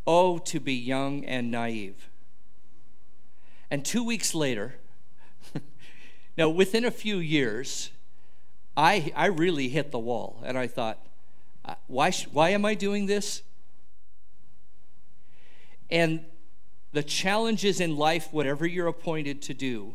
Oh, 0.06 0.38
to 0.38 0.60
be 0.60 0.74
young 0.74 1.24
and 1.24 1.50
naive. 1.50 2.08
And 3.70 3.84
two 3.84 4.04
weeks 4.04 4.34
later, 4.34 4.76
now 6.36 6.48
within 6.48 6.84
a 6.84 6.90
few 6.90 7.18
years, 7.18 7.90
I, 8.76 9.12
I 9.16 9.26
really 9.26 9.68
hit 9.68 9.90
the 9.90 9.98
wall. 9.98 10.40
And 10.44 10.58
I 10.58 10.66
thought, 10.66 11.03
Uh, 11.64 11.74
why, 11.86 12.10
why 12.32 12.50
am 12.50 12.64
I 12.64 12.74
doing 12.74 13.06
this? 13.06 13.42
And 15.90 16.24
the 16.92 17.02
challenges 17.02 17.80
in 17.80 17.96
life, 17.96 18.28
whatever 18.32 18.66
you're 18.66 18.86
appointed 18.86 19.42
to 19.42 19.54
do, 19.54 19.94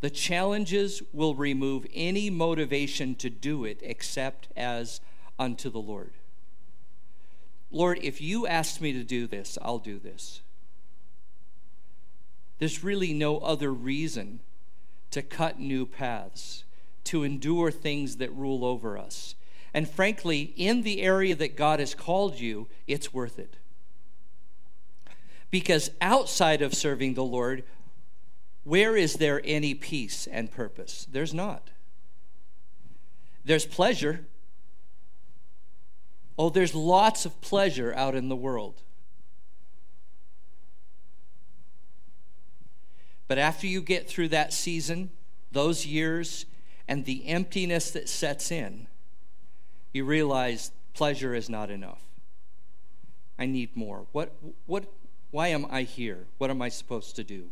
the 0.00 0.10
challenges 0.10 1.02
will 1.12 1.34
remove 1.34 1.86
any 1.94 2.28
motivation 2.28 3.14
to 3.16 3.30
do 3.30 3.64
it 3.64 3.80
except 3.82 4.48
as 4.56 5.00
unto 5.38 5.70
the 5.70 5.80
Lord. 5.80 6.12
Lord, 7.70 7.98
if 8.02 8.20
you 8.20 8.46
asked 8.46 8.80
me 8.80 8.92
to 8.92 9.02
do 9.02 9.26
this, 9.26 9.58
I'll 9.62 9.78
do 9.78 9.98
this. 9.98 10.42
There's 12.58 12.84
really 12.84 13.12
no 13.12 13.38
other 13.38 13.72
reason 13.72 14.40
to 15.10 15.22
cut 15.22 15.58
new 15.58 15.86
paths, 15.86 16.64
to 17.04 17.24
endure 17.24 17.70
things 17.70 18.16
that 18.16 18.32
rule 18.32 18.64
over 18.64 18.96
us. 18.96 19.34
And 19.74 19.88
frankly, 19.88 20.54
in 20.56 20.82
the 20.82 21.02
area 21.02 21.34
that 21.34 21.56
God 21.56 21.80
has 21.80 21.94
called 21.94 22.40
you, 22.40 22.68
it's 22.86 23.12
worth 23.12 23.38
it. 23.38 23.56
Because 25.50 25.90
outside 26.00 26.62
of 26.62 26.74
serving 26.74 27.14
the 27.14 27.24
Lord, 27.24 27.64
where 28.62 28.96
is 28.96 29.14
there 29.14 29.42
any 29.44 29.74
peace 29.74 30.26
and 30.26 30.50
purpose? 30.50 31.06
There's 31.10 31.34
not. 31.34 31.70
There's 33.44 33.66
pleasure, 33.66 34.26
Oh, 36.36 36.50
there's 36.50 36.74
lots 36.74 37.26
of 37.26 37.40
pleasure 37.40 37.94
out 37.94 38.14
in 38.14 38.28
the 38.28 38.36
world. 38.36 38.82
But 43.28 43.38
after 43.38 43.66
you 43.66 43.80
get 43.80 44.08
through 44.08 44.28
that 44.28 44.52
season, 44.52 45.10
those 45.52 45.86
years, 45.86 46.44
and 46.88 47.04
the 47.04 47.26
emptiness 47.28 47.90
that 47.92 48.08
sets 48.08 48.50
in, 48.50 48.88
you 49.94 50.04
realize 50.04 50.72
pleasure 50.92 51.34
is 51.34 51.48
not 51.48 51.70
enough. 51.70 52.02
I 53.38 53.46
need 53.46 53.76
more. 53.76 54.06
What, 54.12 54.34
what, 54.66 54.84
why 55.30 55.48
am 55.48 55.66
I 55.70 55.82
here? 55.82 56.26
What 56.38 56.50
am 56.50 56.60
I 56.60 56.68
supposed 56.68 57.16
to 57.16 57.24
do? 57.24 57.46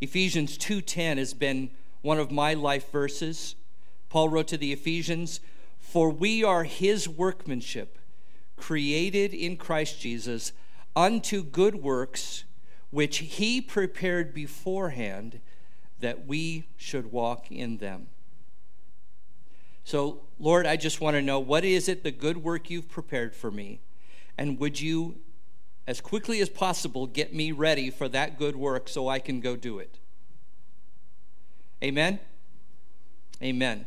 Ephesians 0.00 0.58
2:10 0.58 1.18
has 1.18 1.32
been 1.32 1.70
one 2.00 2.18
of 2.18 2.32
my 2.32 2.54
life 2.54 2.90
verses. 2.90 3.54
Paul 4.08 4.28
wrote 4.28 4.48
to 4.48 4.56
the 4.56 4.72
Ephesians, 4.72 5.40
for 5.78 6.10
we 6.10 6.42
are 6.42 6.64
his 6.64 7.08
workmanship, 7.08 7.98
created 8.56 9.32
in 9.32 9.56
Christ 9.56 10.00
Jesus 10.00 10.52
unto 10.96 11.42
good 11.44 11.76
works, 11.76 12.44
which 12.90 13.18
he 13.18 13.60
prepared 13.60 14.34
beforehand 14.34 15.40
that 16.00 16.26
we 16.26 16.64
should 16.76 17.12
walk 17.12 17.50
in 17.50 17.78
them. 17.78 18.08
So, 19.84 20.20
Lord, 20.38 20.66
I 20.66 20.76
just 20.76 21.00
want 21.00 21.16
to 21.16 21.22
know 21.22 21.38
what 21.38 21.64
is 21.64 21.88
it, 21.88 22.04
the 22.04 22.10
good 22.10 22.38
work 22.38 22.70
you've 22.70 22.88
prepared 22.88 23.34
for 23.34 23.50
me? 23.50 23.80
And 24.38 24.58
would 24.58 24.80
you, 24.80 25.16
as 25.86 26.00
quickly 26.00 26.40
as 26.40 26.48
possible, 26.48 27.06
get 27.06 27.34
me 27.34 27.52
ready 27.52 27.90
for 27.90 28.08
that 28.08 28.38
good 28.38 28.56
work 28.56 28.88
so 28.88 29.08
I 29.08 29.18
can 29.18 29.40
go 29.40 29.56
do 29.56 29.78
it? 29.78 29.98
Amen? 31.82 32.20
Amen. 33.42 33.86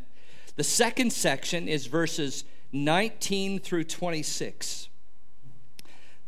The 0.56 0.64
second 0.64 1.12
section 1.12 1.66
is 1.68 1.86
verses 1.86 2.44
19 2.72 3.58
through 3.58 3.84
26. 3.84 4.88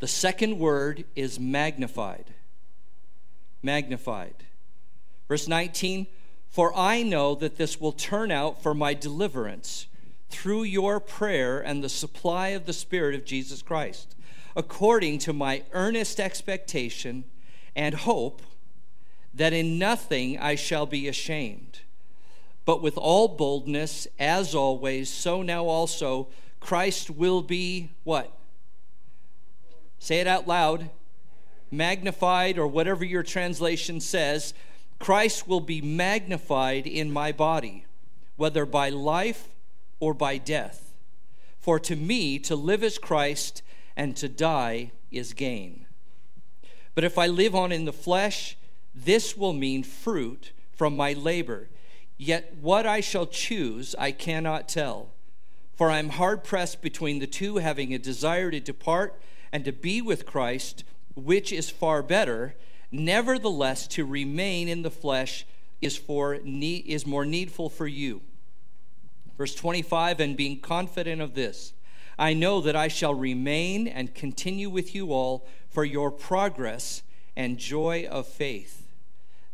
The 0.00 0.08
second 0.08 0.58
word 0.58 1.04
is 1.14 1.38
magnified. 1.38 2.32
Magnified. 3.62 4.44
Verse 5.28 5.48
19 5.48 6.06
For 6.50 6.76
I 6.76 7.02
know 7.02 7.34
that 7.36 7.56
this 7.56 7.80
will 7.80 7.92
turn 7.92 8.30
out 8.30 8.62
for 8.62 8.74
my 8.74 8.94
deliverance 8.94 9.86
through 10.30 10.64
your 10.64 11.00
prayer 11.00 11.60
and 11.60 11.82
the 11.82 11.88
supply 11.88 12.48
of 12.48 12.66
the 12.66 12.72
Spirit 12.72 13.14
of 13.14 13.24
Jesus 13.24 13.62
Christ, 13.62 14.14
according 14.56 15.18
to 15.20 15.32
my 15.32 15.62
earnest 15.72 16.18
expectation 16.18 17.24
and 17.76 17.94
hope 17.94 18.42
that 19.32 19.52
in 19.52 19.78
nothing 19.78 20.38
I 20.38 20.54
shall 20.54 20.86
be 20.86 21.06
ashamed 21.06 21.80
but 22.68 22.82
with 22.82 22.98
all 22.98 23.28
boldness, 23.28 24.06
as 24.18 24.54
always, 24.54 25.08
so 25.08 25.40
now 25.40 25.64
also 25.64 26.28
Christ 26.60 27.08
will 27.08 27.40
be 27.40 27.88
what? 28.04 28.30
Say 29.98 30.20
it 30.20 30.26
out 30.26 30.46
loud. 30.46 30.90
Magnified, 31.70 32.58
or 32.58 32.66
whatever 32.66 33.06
your 33.06 33.22
translation 33.22 34.00
says. 34.00 34.52
Christ 34.98 35.46
will 35.46 35.60
be 35.60 35.80
magnified 35.80 36.86
in 36.86 37.12
my 37.12 37.32
body, 37.32 37.86
whether 38.36 38.66
by 38.66 38.88
life 38.88 39.48
or 40.00 40.14
by 40.14 40.38
death. 40.38 40.94
For 41.60 41.78
to 41.80 41.96
me, 41.96 42.38
to 42.40 42.56
live 42.56 42.82
is 42.82 42.98
Christ, 42.98 43.62
and 43.96 44.16
to 44.16 44.28
die 44.28 44.92
is 45.10 45.32
gain. 45.34 45.86
But 46.94 47.04
if 47.04 47.18
I 47.18 47.26
live 47.26 47.54
on 47.54 47.72
in 47.72 47.84
the 47.84 47.92
flesh, 47.92 48.56
this 48.94 49.36
will 49.36 49.52
mean 49.52 49.82
fruit 49.82 50.52
from 50.72 50.96
my 50.96 51.12
labor. 51.12 51.68
Yet 52.16 52.56
what 52.60 52.86
I 52.86 53.00
shall 53.00 53.26
choose, 53.26 53.94
I 53.98 54.12
cannot 54.12 54.68
tell. 54.68 55.10
For 55.76 55.90
I 55.90 55.98
am 55.98 56.10
hard 56.10 56.42
pressed 56.42 56.82
between 56.82 57.20
the 57.20 57.26
two, 57.28 57.58
having 57.58 57.94
a 57.94 57.98
desire 57.98 58.50
to 58.50 58.58
depart 58.58 59.20
and 59.52 59.64
to 59.64 59.72
be 59.72 60.02
with 60.02 60.26
Christ, 60.26 60.82
which 61.14 61.52
is 61.52 61.70
far 61.70 62.02
better. 62.02 62.56
Nevertheless, 62.90 63.86
to 63.88 64.04
remain 64.04 64.68
in 64.68 64.82
the 64.82 64.90
flesh 64.90 65.46
is, 65.80 65.96
for, 65.96 66.34
is 66.34 67.06
more 67.06 67.24
needful 67.24 67.68
for 67.68 67.86
you. 67.86 68.22
Verse 69.36 69.54
25, 69.54 70.20
and 70.20 70.36
being 70.36 70.58
confident 70.60 71.22
of 71.22 71.34
this, 71.34 71.72
I 72.18 72.34
know 72.34 72.60
that 72.62 72.74
I 72.74 72.88
shall 72.88 73.14
remain 73.14 73.86
and 73.86 74.14
continue 74.14 74.68
with 74.68 74.94
you 74.94 75.12
all 75.12 75.46
for 75.68 75.84
your 75.84 76.10
progress 76.10 77.02
and 77.36 77.58
joy 77.58 78.08
of 78.10 78.26
faith, 78.26 78.88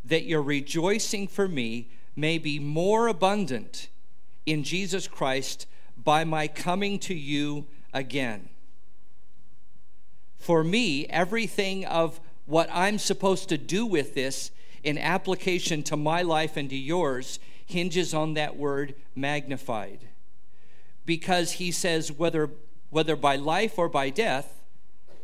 that 0.03 0.25
your 0.25 0.41
rejoicing 0.41 1.27
for 1.27 1.47
me 1.47 1.89
may 2.15 2.39
be 2.39 2.57
more 2.57 3.07
abundant 3.07 3.89
in 4.45 4.63
Jesus 4.63 5.07
Christ 5.07 5.67
by 6.03 6.23
my 6.23 6.47
coming 6.47 6.97
to 6.99 7.13
you 7.13 7.67
again. 7.93 8.49
For 10.37 10.63
me, 10.63 11.05
everything 11.07 11.85
of 11.85 12.19
what 12.45 12.69
I'm 12.71 12.97
supposed 12.97 13.49
to 13.49 13.57
do 13.57 13.85
with 13.85 14.13
this 14.13 14.51
in 14.83 14.97
application 14.97 15.83
to 15.83 15.97
my 15.97 16.21
life 16.21 16.57
and 16.57 16.69
to 16.69 16.75
yours 16.75 17.39
hinges 17.65 18.13
on 18.13 18.35
that 18.35 18.55
word 18.55 18.95
magnified. 19.15 19.99
Because 21.05 21.53
he 21.53 21.71
says, 21.71 22.11
whether, 22.11 22.51
whether 22.89 23.15
by 23.15 23.35
life 23.35 23.77
or 23.77 23.89
by 23.89 24.09
death, 24.09 24.61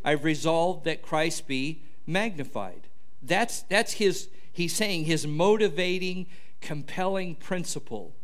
I've 0.04 0.24
resolved 0.24 0.86
that 0.86 1.02
Christ 1.02 1.48
be 1.48 1.84
magnified. 2.08 2.88
That's, 3.22 3.62
that's 3.64 3.94
his, 3.94 4.30
he's 4.52 4.74
saying 4.74 5.06
his 5.06 5.28
motivating, 5.28 6.26
compelling 6.60 7.36
principle 7.36 8.16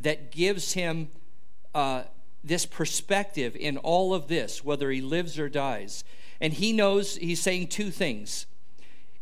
that 0.00 0.30
gives 0.30 0.74
him 0.74 1.08
uh, 1.74 2.04
this 2.44 2.66
perspective 2.66 3.56
in 3.56 3.76
all 3.78 4.14
of 4.14 4.28
this, 4.28 4.64
whether 4.64 4.90
he 4.90 5.00
lives 5.00 5.38
or 5.38 5.48
dies. 5.48 6.04
And 6.40 6.52
he 6.52 6.72
knows 6.72 7.16
he's 7.16 7.40
saying 7.40 7.68
two 7.68 7.90
things. 7.90 8.46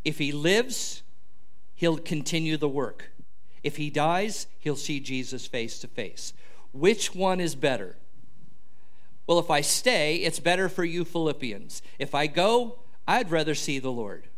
If 0.05 0.19
he 0.19 0.33
lives, 0.33 1.03
he'll 1.75 1.99
continue 1.99 2.57
the 2.57 2.69
work. 2.69 3.11
If 3.63 3.77
he 3.77 3.91
dies, 3.91 4.47
he'll 4.59 4.77
see 4.77 5.01
Jesus 5.01 5.47
face 5.47 5.79
to 5.81 5.89
face. 5.89 6.33
Which 6.73 7.15
one 7.15 7.41
is 7.41 7.55
better? 7.55 7.97
Well, 9.27 9.39
if 9.39 9.51
I 9.51 9.61
stay, 9.61 10.17
it's 10.17 10.39
better 10.39 10.69
for 10.69 10.85
you, 10.85 11.05
Philippians. 11.05 11.83
If 11.99 12.15
I 12.15 12.27
go, 12.27 12.79
I'd 13.09 13.31
rather 13.31 13.55
see 13.55 13.79
the 13.79 13.91
Lord. 13.91 14.29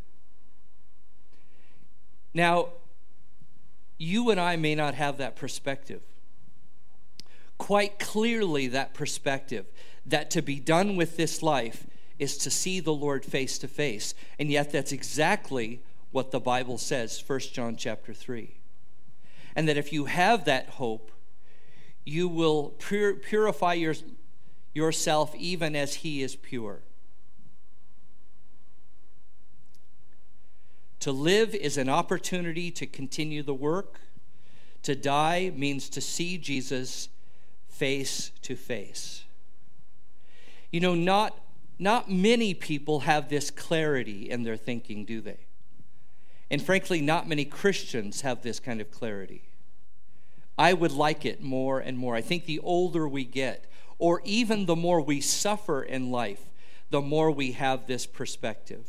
Now, 2.32 2.68
you 3.98 4.30
and 4.30 4.40
I 4.40 4.56
may 4.56 4.74
not 4.74 4.94
have 4.94 5.18
that 5.18 5.36
perspective. 5.36 6.02
Quite 7.58 7.98
clearly, 7.98 8.68
that 8.68 8.94
perspective 8.94 9.66
that 10.06 10.30
to 10.30 10.40
be 10.40 10.60
done 10.60 10.96
with 10.96 11.16
this 11.16 11.42
life 11.42 11.86
is 12.18 12.36
to 12.38 12.50
see 12.50 12.80
the 12.80 12.92
Lord 12.92 13.24
face 13.24 13.58
to 13.58 13.68
face. 13.68 14.14
And 14.38 14.50
yet, 14.50 14.72
that's 14.72 14.92
exactly 14.92 15.80
what 16.10 16.30
the 16.30 16.40
Bible 16.40 16.78
says, 16.78 17.22
1 17.26 17.40
John 17.52 17.76
chapter 17.76 18.14
3. 18.14 18.54
And 19.54 19.68
that 19.68 19.76
if 19.76 19.92
you 19.92 20.06
have 20.06 20.44
that 20.44 20.68
hope, 20.70 21.10
you 22.04 22.28
will 22.28 22.70
pur- 22.78 23.14
purify 23.14 23.74
your, 23.74 23.94
yourself 24.74 25.34
even 25.36 25.76
as 25.76 25.96
He 25.96 26.22
is 26.22 26.36
pure. 26.36 26.80
To 31.00 31.12
live 31.12 31.54
is 31.54 31.76
an 31.76 31.88
opportunity 31.88 32.70
to 32.72 32.86
continue 32.86 33.42
the 33.42 33.54
work. 33.54 34.00
To 34.82 34.94
die 34.94 35.52
means 35.54 35.88
to 35.90 36.00
see 36.00 36.38
Jesus 36.38 37.08
face 37.68 38.32
to 38.42 38.56
face. 38.56 39.24
You 40.72 40.80
know, 40.80 40.94
not, 40.94 41.38
not 41.78 42.10
many 42.10 42.54
people 42.54 43.00
have 43.00 43.28
this 43.28 43.50
clarity 43.50 44.28
in 44.28 44.42
their 44.42 44.56
thinking, 44.56 45.04
do 45.04 45.20
they? 45.20 45.46
And 46.50 46.62
frankly, 46.62 47.00
not 47.00 47.28
many 47.28 47.44
Christians 47.44 48.22
have 48.22 48.42
this 48.42 48.58
kind 48.58 48.80
of 48.80 48.90
clarity. 48.90 49.42
I 50.56 50.72
would 50.72 50.92
like 50.92 51.24
it 51.24 51.42
more 51.42 51.78
and 51.78 51.96
more. 51.96 52.16
I 52.16 52.20
think 52.20 52.46
the 52.46 52.58
older 52.60 53.06
we 53.06 53.24
get, 53.24 53.70
or 53.98 54.20
even 54.24 54.66
the 54.66 54.76
more 54.76 55.00
we 55.00 55.20
suffer 55.20 55.82
in 55.82 56.10
life, 56.10 56.40
the 56.90 57.00
more 57.00 57.30
we 57.30 57.52
have 57.52 57.86
this 57.86 58.06
perspective 58.06 58.86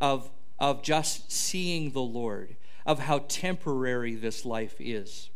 of, 0.00 0.30
of 0.58 0.82
just 0.82 1.32
seeing 1.32 1.92
the 1.92 2.02
Lord, 2.02 2.56
of 2.84 2.98
how 2.98 3.20
temporary 3.28 4.14
this 4.14 4.44
life 4.44 4.74
is. 4.78 5.30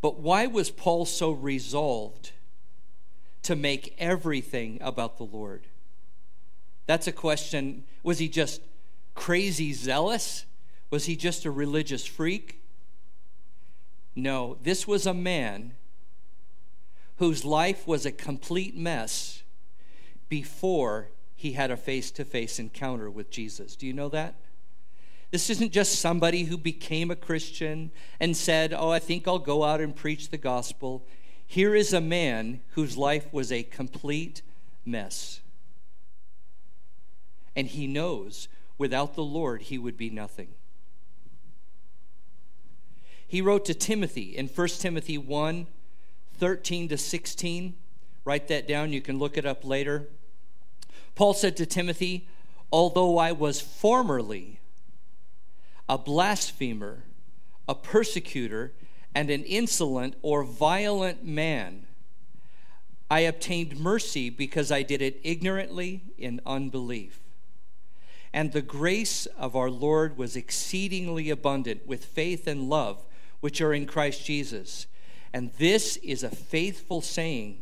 But 0.00 0.20
why 0.20 0.46
was 0.46 0.70
Paul 0.70 1.04
so 1.04 1.30
resolved 1.30 2.32
to 3.44 3.56
make 3.56 3.94
everything 3.98 4.78
about 4.80 5.16
the 5.16 5.24
Lord? 5.24 5.66
That's 6.86 7.06
a 7.06 7.12
question. 7.12 7.84
Was 8.02 8.18
he 8.18 8.28
just 8.28 8.60
crazy 9.14 9.72
zealous? 9.72 10.44
Was 10.90 11.06
he 11.06 11.16
just 11.16 11.44
a 11.44 11.50
religious 11.50 12.06
freak? 12.06 12.60
No, 14.14 14.58
this 14.62 14.86
was 14.86 15.06
a 15.06 15.14
man 15.14 15.72
whose 17.16 17.44
life 17.44 17.86
was 17.86 18.04
a 18.04 18.12
complete 18.12 18.76
mess 18.76 19.42
before 20.28 21.08
he 21.34 21.52
had 21.52 21.70
a 21.70 21.76
face 21.76 22.10
to 22.12 22.24
face 22.24 22.58
encounter 22.58 23.10
with 23.10 23.30
Jesus. 23.30 23.76
Do 23.76 23.86
you 23.86 23.92
know 23.92 24.08
that? 24.08 24.34
This 25.30 25.50
isn't 25.50 25.72
just 25.72 26.00
somebody 26.00 26.44
who 26.44 26.56
became 26.56 27.10
a 27.10 27.16
Christian 27.16 27.90
and 28.20 28.36
said, 28.36 28.72
Oh, 28.72 28.90
I 28.90 29.00
think 29.00 29.26
I'll 29.26 29.40
go 29.40 29.64
out 29.64 29.80
and 29.80 29.94
preach 29.94 30.30
the 30.30 30.38
gospel. 30.38 31.04
Here 31.54 31.76
is 31.76 31.92
a 31.92 32.00
man 32.00 32.62
whose 32.70 32.96
life 32.96 33.32
was 33.32 33.52
a 33.52 33.62
complete 33.62 34.42
mess. 34.84 35.38
And 37.54 37.68
he 37.68 37.86
knows 37.86 38.48
without 38.76 39.14
the 39.14 39.22
Lord 39.22 39.62
he 39.62 39.78
would 39.78 39.96
be 39.96 40.10
nothing. 40.10 40.48
He 43.24 43.40
wrote 43.40 43.64
to 43.66 43.74
Timothy 43.74 44.36
in 44.36 44.48
1 44.48 44.68
Timothy 44.80 45.16
1 45.16 45.68
13 46.36 46.88
to 46.88 46.98
16. 46.98 47.74
Write 48.24 48.48
that 48.48 48.66
down. 48.66 48.92
You 48.92 49.00
can 49.00 49.20
look 49.20 49.38
it 49.38 49.46
up 49.46 49.64
later. 49.64 50.08
Paul 51.14 51.34
said 51.34 51.56
to 51.58 51.66
Timothy, 51.66 52.26
Although 52.72 53.16
I 53.16 53.30
was 53.30 53.60
formerly 53.60 54.58
a 55.88 55.98
blasphemer, 55.98 57.04
a 57.68 57.76
persecutor, 57.76 58.72
and 59.14 59.30
an 59.30 59.44
insolent 59.44 60.16
or 60.22 60.42
violent 60.42 61.24
man, 61.24 61.86
I 63.10 63.20
obtained 63.20 63.78
mercy 63.78 64.30
because 64.30 64.72
I 64.72 64.82
did 64.82 65.00
it 65.00 65.20
ignorantly 65.22 66.02
in 66.18 66.40
unbelief. 66.44 67.20
And 68.32 68.52
the 68.52 68.62
grace 68.62 69.26
of 69.38 69.54
our 69.54 69.70
Lord 69.70 70.18
was 70.18 70.34
exceedingly 70.34 71.30
abundant 71.30 71.86
with 71.86 72.04
faith 72.04 72.48
and 72.48 72.68
love 72.68 73.04
which 73.40 73.60
are 73.60 73.72
in 73.72 73.86
Christ 73.86 74.24
Jesus. 74.24 74.86
And 75.32 75.52
this 75.58 75.96
is 75.98 76.22
a 76.24 76.30
faithful 76.30 77.00
saying 77.00 77.60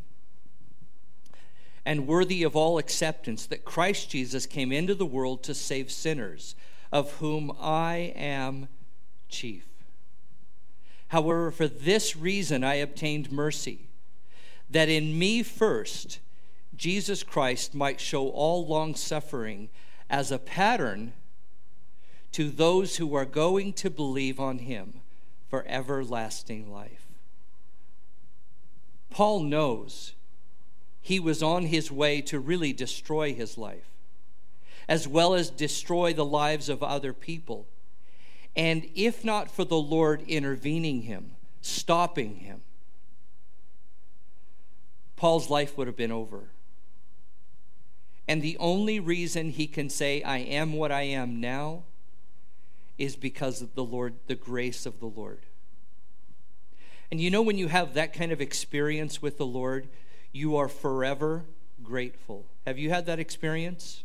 and 1.84 2.06
worthy 2.06 2.42
of 2.42 2.54
all 2.54 2.78
acceptance 2.78 3.46
that 3.46 3.64
Christ 3.64 4.08
Jesus 4.08 4.46
came 4.46 4.72
into 4.72 4.94
the 4.94 5.06
world 5.06 5.42
to 5.44 5.54
save 5.54 5.90
sinners, 5.90 6.54
of 6.92 7.12
whom 7.14 7.52
I 7.60 8.12
am 8.14 8.68
chief. 9.28 9.71
However, 11.12 11.50
for 11.50 11.68
this 11.68 12.16
reason 12.16 12.64
I 12.64 12.76
obtained 12.76 13.30
mercy, 13.30 13.80
that 14.70 14.88
in 14.88 15.18
me 15.18 15.42
first 15.42 16.20
Jesus 16.74 17.22
Christ 17.22 17.74
might 17.74 18.00
show 18.00 18.30
all 18.30 18.66
long 18.66 18.94
suffering 18.94 19.68
as 20.08 20.32
a 20.32 20.38
pattern 20.38 21.12
to 22.32 22.48
those 22.48 22.96
who 22.96 23.14
are 23.14 23.26
going 23.26 23.74
to 23.74 23.90
believe 23.90 24.40
on 24.40 24.60
him 24.60 25.02
for 25.50 25.66
everlasting 25.68 26.72
life. 26.72 27.04
Paul 29.10 29.40
knows 29.40 30.14
he 31.02 31.20
was 31.20 31.42
on 31.42 31.66
his 31.66 31.92
way 31.92 32.22
to 32.22 32.40
really 32.40 32.72
destroy 32.72 33.34
his 33.34 33.58
life, 33.58 33.90
as 34.88 35.06
well 35.06 35.34
as 35.34 35.50
destroy 35.50 36.14
the 36.14 36.24
lives 36.24 36.70
of 36.70 36.82
other 36.82 37.12
people. 37.12 37.66
And 38.54 38.88
if 38.94 39.24
not 39.24 39.50
for 39.50 39.64
the 39.64 39.76
Lord 39.76 40.22
intervening 40.28 41.02
him, 41.02 41.32
stopping 41.60 42.36
him, 42.36 42.60
Paul's 45.16 45.48
life 45.48 45.78
would 45.78 45.86
have 45.86 45.96
been 45.96 46.12
over. 46.12 46.50
And 48.28 48.42
the 48.42 48.56
only 48.58 49.00
reason 49.00 49.50
he 49.50 49.66
can 49.66 49.88
say, 49.88 50.22
I 50.22 50.38
am 50.38 50.72
what 50.72 50.92
I 50.92 51.02
am 51.02 51.40
now, 51.40 51.84
is 52.98 53.16
because 53.16 53.62
of 53.62 53.74
the 53.74 53.84
Lord, 53.84 54.14
the 54.26 54.34
grace 54.34 54.86
of 54.86 55.00
the 55.00 55.06
Lord. 55.06 55.40
And 57.10 57.20
you 57.20 57.30
know, 57.30 57.42
when 57.42 57.58
you 57.58 57.68
have 57.68 57.94
that 57.94 58.12
kind 58.12 58.32
of 58.32 58.40
experience 58.40 59.20
with 59.20 59.38
the 59.38 59.46
Lord, 59.46 59.88
you 60.32 60.56
are 60.56 60.68
forever 60.68 61.44
grateful. 61.82 62.46
Have 62.66 62.78
you 62.78 62.90
had 62.90 63.06
that 63.06 63.18
experience? 63.18 64.04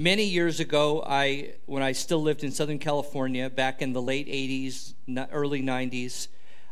Many 0.00 0.24
years 0.24 0.60
ago, 0.60 1.04
I, 1.06 1.56
when 1.66 1.82
I 1.82 1.92
still 1.92 2.22
lived 2.22 2.42
in 2.42 2.52
Southern 2.52 2.78
California, 2.78 3.50
back 3.50 3.82
in 3.82 3.92
the 3.92 4.00
late 4.00 4.28
80s, 4.28 4.94
early 5.30 5.62
90s, 5.62 6.28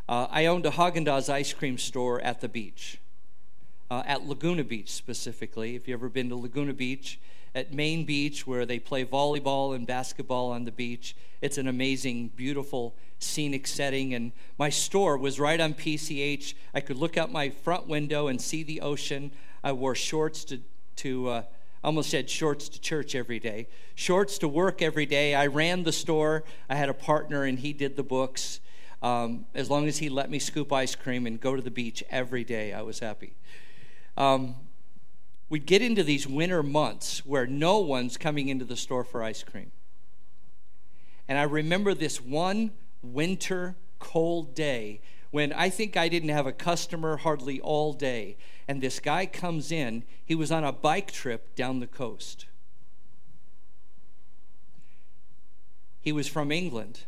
uh, 0.09 0.29
I 0.31 0.47
owned 0.47 0.65
a 0.65 0.71
Haagen-Dazs 0.71 1.29
ice 1.29 1.53
cream 1.53 1.77
store 1.77 2.23
at 2.23 2.41
the 2.41 2.49
beach, 2.49 3.03
uh, 3.91 4.03
at 4.07 4.27
Laguna 4.27 4.65
Beach 4.65 4.91
specifically. 4.91 5.77
If 5.77 5.87
you've 5.87 6.01
ever 6.01 6.09
been 6.09 6.31
to 6.31 6.37
Laguna 6.37 6.73
Beach, 6.73 7.21
at 7.55 7.71
Main 7.71 8.07
Beach, 8.07 8.47
where 8.47 8.65
they 8.65 8.79
play 8.79 9.05
volleyball 9.05 9.77
and 9.77 9.87
basketball 9.87 10.51
on 10.51 10.65
the 10.65 10.73
beach, 10.73 11.15
it's 11.43 11.59
an 11.59 11.69
amazing, 11.69 12.29
beautiful 12.29 12.95
scenic 13.19 13.67
setting. 13.67 14.15
And 14.15 14.33
my 14.59 14.71
store 14.71 15.19
was 15.19 15.39
right 15.39 15.61
on 15.61 15.75
PCH. 15.75 16.55
I 16.73 16.81
could 16.81 16.97
look 16.97 17.19
out 17.19 17.31
my 17.31 17.51
front 17.51 17.89
window 17.89 18.29
and 18.29 18.41
see 18.41 18.63
the 18.63 18.81
ocean. 18.81 19.33
I 19.63 19.73
wore 19.73 19.95
shorts 19.95 20.45
to, 20.45 20.63
to 20.97 21.29
uh, 21.29 21.43
almost 21.83 22.11
said 22.11 22.29
shorts 22.29 22.69
to 22.69 22.81
church 22.81 23.15
every 23.15 23.39
day, 23.39 23.69
shorts 23.95 24.39
to 24.39 24.49
work 24.49 24.83
every 24.83 25.07
day. 25.07 25.35
I 25.35 25.47
ran 25.47 25.85
the 25.85 25.93
store. 25.93 26.45
I 26.69 26.75
had 26.75 26.89
a 26.89 26.95
partner, 26.95 27.45
and 27.45 27.59
he 27.59 27.73
did 27.73 27.97
the 27.97 28.03
books. 28.03 28.61
Um, 29.03 29.47
as 29.55 29.71
long 29.71 29.87
as 29.87 29.99
he 29.99 30.09
let 30.09 30.31
me 30.31 30.39
scoop 30.39 30.73
ice 30.73 30.95
cream 30.95 31.27
and 31.27 31.41
go 31.41 31.55
to 31.55 31.63
the 31.63 31.71
beach 31.71 32.03
every 32.11 32.45
day, 32.45 32.73
I 32.73 32.83
was 32.83 32.99
happy. 32.99 33.35
Um, 34.17 34.57
we'd 35.49 35.67
get 35.67 35.83
into 35.83 36.03
these 36.03 36.27
winter 36.27 36.63
months 36.63 37.25
where 37.25 37.47
no 37.47 37.79
one's 37.79 38.17
coming 38.17 38.49
into 38.49 38.65
the 38.65 38.77
store 38.77 39.05
for 39.05 39.23
ice 39.23 39.45
cream. 39.45 39.71
And 41.29 41.39
I 41.39 41.43
remember 41.43 41.95
this 41.95 42.21
one 42.21 42.73
winter, 43.03 43.77
cold 43.99 44.55
day 44.55 45.01
when 45.31 45.53
I 45.53 45.69
think 45.69 45.97
I 45.97 46.09
didn't 46.09 46.31
have 46.31 46.47
a 46.47 46.53
customer 46.53 47.19
hardly 47.19 47.61
all 47.61 47.93
day. 47.93 48.37
And 48.67 48.81
this 48.81 49.01
guy 49.01 49.27
comes 49.27 49.73
in, 49.73 50.05
he 50.25 50.35
was 50.35 50.53
on 50.53 50.65
a 50.65 50.73
bike 50.73 51.11
trip 51.11 51.55
down 51.55 51.81
the 51.81 51.87
coast. 51.87 52.47
He 56.01 56.13
was 56.13 56.29
from 56.29 56.53
England. 56.53 57.05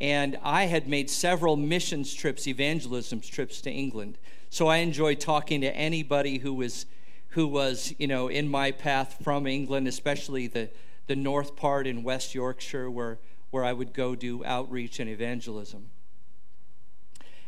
And 0.00 0.38
I 0.42 0.64
had 0.64 0.88
made 0.88 1.08
several 1.08 1.56
missions 1.56 2.12
trips, 2.12 2.46
evangelism 2.46 3.20
trips 3.20 3.60
to 3.62 3.70
England. 3.70 4.18
So 4.50 4.66
I 4.66 4.78
enjoyed 4.78 5.20
talking 5.20 5.60
to 5.62 5.74
anybody 5.74 6.38
who 6.38 6.52
was, 6.52 6.86
who 7.30 7.46
was 7.46 7.94
you 7.98 8.06
know, 8.06 8.28
in 8.28 8.48
my 8.48 8.70
path 8.70 9.18
from 9.22 9.46
England, 9.46 9.88
especially 9.88 10.46
the, 10.46 10.70
the 11.06 11.16
north 11.16 11.56
part 11.56 11.86
in 11.86 12.02
West 12.02 12.34
Yorkshire 12.34 12.90
where 12.90 13.18
where 13.54 13.64
I 13.64 13.72
would 13.72 13.92
go 13.92 14.16
do 14.16 14.44
outreach 14.44 14.98
and 14.98 15.08
evangelism. 15.08 15.88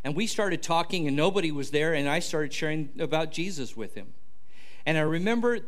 And 0.06 0.14
we 0.14 0.28
started 0.28 0.62
talking, 0.62 1.08
and 1.08 1.16
nobody 1.16 1.50
was 1.50 1.72
there, 1.72 1.92
and 1.92 2.08
I 2.08 2.20
started 2.20 2.52
sharing 2.52 2.90
about 3.00 3.32
Jesus 3.32 3.76
with 3.76 3.96
him. 3.96 4.14
And 4.86 4.96
I 4.96 5.00
remember 5.00 5.58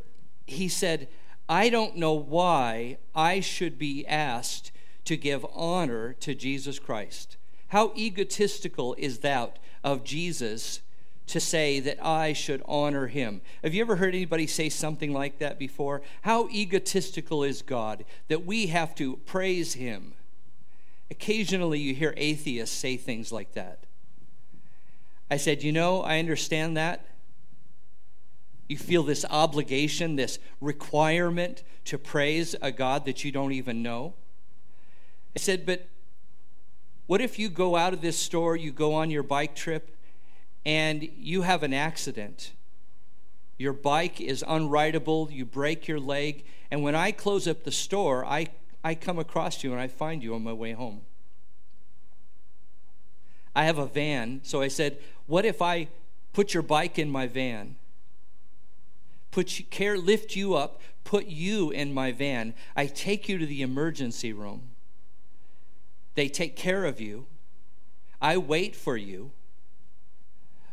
he 0.46 0.68
said, 0.68 1.08
I 1.48 1.70
don't 1.70 1.96
know 1.96 2.12
why 2.12 2.98
I 3.16 3.40
should 3.40 3.80
be 3.80 4.06
asked 4.06 4.70
to 5.06 5.16
give 5.16 5.44
honor 5.52 6.12
to 6.20 6.36
Jesus 6.36 6.78
Christ. 6.78 7.36
How 7.68 7.92
egotistical 7.96 8.94
is 8.96 9.18
that 9.18 9.58
of 9.82 10.04
Jesus 10.04 10.82
to 11.26 11.40
say 11.40 11.80
that 11.80 11.98
I 12.00 12.32
should 12.32 12.62
honor 12.68 13.08
him? 13.08 13.40
Have 13.64 13.74
you 13.74 13.80
ever 13.80 13.96
heard 13.96 14.14
anybody 14.14 14.46
say 14.46 14.68
something 14.68 15.12
like 15.12 15.40
that 15.40 15.58
before? 15.58 16.00
How 16.22 16.48
egotistical 16.50 17.42
is 17.42 17.60
God 17.60 18.04
that 18.28 18.46
we 18.46 18.68
have 18.68 18.94
to 18.94 19.16
praise 19.16 19.74
him 19.74 20.14
Occasionally, 21.10 21.78
you 21.78 21.94
hear 21.94 22.12
atheists 22.16 22.76
say 22.76 22.96
things 22.96 23.32
like 23.32 23.52
that. 23.52 23.84
I 25.30 25.36
said, 25.36 25.62
You 25.62 25.72
know, 25.72 26.02
I 26.02 26.18
understand 26.18 26.76
that. 26.76 27.04
you 28.68 28.76
feel 28.76 29.02
this 29.02 29.24
obligation, 29.30 30.16
this 30.16 30.38
requirement 30.60 31.62
to 31.86 31.98
praise 31.98 32.54
a 32.60 32.70
God 32.70 33.06
that 33.06 33.24
you 33.24 33.32
don't 33.32 33.52
even 33.52 33.82
know. 33.82 34.12
I 35.34 35.38
said, 35.38 35.64
but 35.64 35.88
what 37.06 37.22
if 37.22 37.38
you 37.38 37.48
go 37.48 37.76
out 37.76 37.94
of 37.94 38.02
this 38.02 38.18
store, 38.18 38.56
you 38.56 38.70
go 38.70 38.92
on 38.92 39.10
your 39.10 39.22
bike 39.22 39.54
trip, 39.54 39.96
and 40.66 41.08
you 41.16 41.42
have 41.42 41.62
an 41.62 41.72
accident? 41.72 42.52
Your 43.56 43.72
bike 43.72 44.20
is 44.20 44.44
unrideable, 44.46 45.32
you 45.32 45.46
break 45.46 45.88
your 45.88 45.98
leg, 45.98 46.44
and 46.70 46.82
when 46.82 46.94
I 46.94 47.10
close 47.10 47.48
up 47.48 47.64
the 47.64 47.72
store, 47.72 48.26
I, 48.26 48.48
I 48.84 48.94
come 48.94 49.18
across 49.18 49.64
you 49.64 49.72
and 49.72 49.80
I 49.80 49.88
find 49.88 50.22
you 50.22 50.34
on 50.34 50.44
my 50.44 50.52
way 50.52 50.72
home. 50.72 51.00
I 53.54 53.64
have 53.64 53.78
a 53.78 53.86
van, 53.86 54.40
so 54.42 54.60
I 54.60 54.68
said, 54.68 54.98
What 55.26 55.44
if 55.44 55.60
I 55.60 55.88
put 56.32 56.54
your 56.54 56.62
bike 56.62 56.98
in 56.98 57.10
my 57.10 57.26
van? 57.26 57.76
Put 59.30 59.58
you, 59.58 59.64
care, 59.66 59.98
lift 59.98 60.36
you 60.36 60.54
up, 60.54 60.80
put 61.04 61.26
you 61.26 61.70
in 61.70 61.92
my 61.92 62.12
van. 62.12 62.54
I 62.76 62.86
take 62.86 63.28
you 63.28 63.38
to 63.38 63.46
the 63.46 63.62
emergency 63.62 64.32
room. 64.32 64.70
They 66.14 66.28
take 66.28 66.56
care 66.56 66.84
of 66.84 67.00
you. 67.00 67.26
I 68.20 68.36
wait 68.36 68.74
for 68.74 68.96
you. 68.96 69.30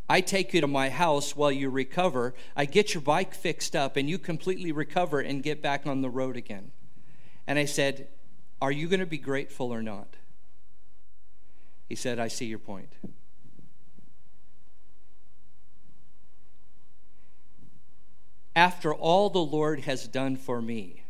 I 0.08 0.22
take 0.22 0.54
you 0.54 0.62
to 0.62 0.68
my 0.68 0.90
house 0.90 1.36
while 1.36 1.52
you 1.52 1.70
recover. 1.70 2.34
I 2.56 2.66
get 2.66 2.94
your 2.94 3.02
bike 3.02 3.34
fixed 3.34 3.76
up, 3.76 3.98
and 3.98 4.10
you 4.10 4.20
completely 4.20 4.72
recover 4.72 5.20
and 5.20 5.42
get 5.42 5.62
back 5.62 5.88
on 5.88 6.02
the 6.02 6.10
road 6.10 6.38
again. 6.38 6.72
And 7.48 7.58
I 7.58 7.66
said, 7.66 8.08
Are 8.62 8.72
you 8.72 8.88
going 8.88 9.00
to 9.00 9.06
be 9.06 9.18
grateful 9.18 9.74
or 9.74 9.82
not? 9.82 10.16
He 11.88 11.96
said, 11.96 12.20
I 12.20 12.28
see 12.28 12.46
your 12.46 12.60
point. 12.60 12.94
After 18.56 18.94
all 18.94 19.30
the 19.30 19.40
Lord 19.40 19.82
has 19.82 20.08
done 20.08 20.38
for 20.38 20.62
me, 20.62 21.04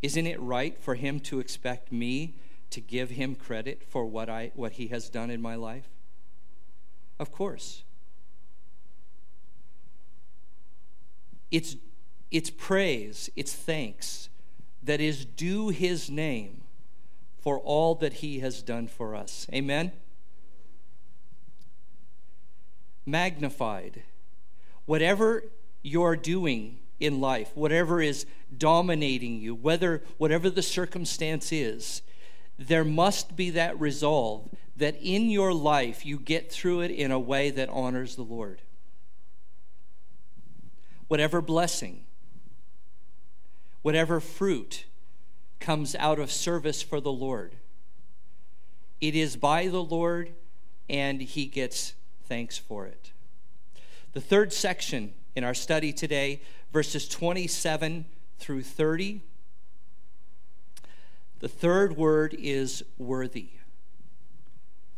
isn't 0.00 0.26
it 0.26 0.40
right 0.40 0.78
for 0.78 0.94
him 0.94 1.18
to 1.20 1.40
expect 1.40 1.90
me 1.90 2.34
to 2.70 2.80
give 2.80 3.10
him 3.10 3.34
credit 3.34 3.82
for 3.88 4.06
what, 4.06 4.28
I, 4.28 4.52
what 4.54 4.72
he 4.72 4.88
has 4.88 5.08
done 5.08 5.30
in 5.30 5.42
my 5.42 5.54
life? 5.54 5.88
Of 7.18 7.32
course. 7.32 7.82
It's, 11.50 11.76
it's 12.30 12.50
praise, 12.50 13.30
it's 13.36 13.52
thanks 13.52 14.28
that 14.82 15.00
is 15.00 15.24
due 15.24 15.68
his 15.70 16.10
name 16.10 16.63
for 17.44 17.58
all 17.58 17.94
that 17.94 18.14
he 18.14 18.38
has 18.40 18.62
done 18.62 18.88
for 18.88 19.14
us. 19.14 19.46
Amen? 19.52 19.92
Magnified. 23.04 24.02
Whatever 24.86 25.44
you're 25.82 26.16
doing 26.16 26.78
in 26.98 27.20
life, 27.20 27.50
whatever 27.54 28.00
is 28.00 28.24
dominating 28.56 29.40
you, 29.40 29.54
whether 29.54 30.02
whatever 30.16 30.48
the 30.48 30.62
circumstance 30.62 31.52
is, 31.52 32.00
there 32.58 32.84
must 32.84 33.36
be 33.36 33.50
that 33.50 33.78
resolve 33.78 34.48
that 34.74 34.96
in 35.02 35.28
your 35.28 35.52
life 35.52 36.06
you 36.06 36.18
get 36.18 36.50
through 36.50 36.80
it 36.80 36.90
in 36.90 37.10
a 37.10 37.20
way 37.20 37.50
that 37.50 37.68
honors 37.68 38.16
the 38.16 38.22
Lord. 38.22 38.62
Whatever 41.08 41.42
blessing, 41.42 42.06
whatever 43.82 44.18
fruit 44.18 44.86
comes 45.64 45.94
out 45.94 46.18
of 46.18 46.30
service 46.30 46.82
for 46.82 47.00
the 47.00 47.12
Lord, 47.12 47.56
it 49.00 49.14
is 49.14 49.36
by 49.36 49.68
the 49.68 49.82
Lord 49.82 50.32
and 50.90 51.22
He 51.22 51.46
gets 51.46 51.94
thanks 52.26 52.58
for 52.58 52.86
it. 52.86 53.12
The 54.12 54.20
third 54.20 54.52
section 54.52 55.14
in 55.34 55.42
our 55.42 55.54
study 55.54 55.92
today, 55.92 56.42
verses 56.70 57.08
27 57.08 58.04
through 58.38 58.62
30. 58.62 59.22
The 61.40 61.48
third 61.48 61.96
word 61.96 62.36
is 62.38 62.84
worthy. 62.98 63.48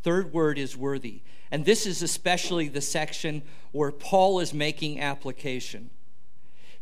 Third 0.02 0.32
word 0.32 0.58
is 0.58 0.76
worthy. 0.76 1.22
And 1.52 1.64
this 1.64 1.86
is 1.86 2.02
especially 2.02 2.66
the 2.66 2.80
section 2.80 3.42
where 3.70 3.92
Paul 3.92 4.40
is 4.40 4.52
making 4.52 5.00
application. 5.00 5.90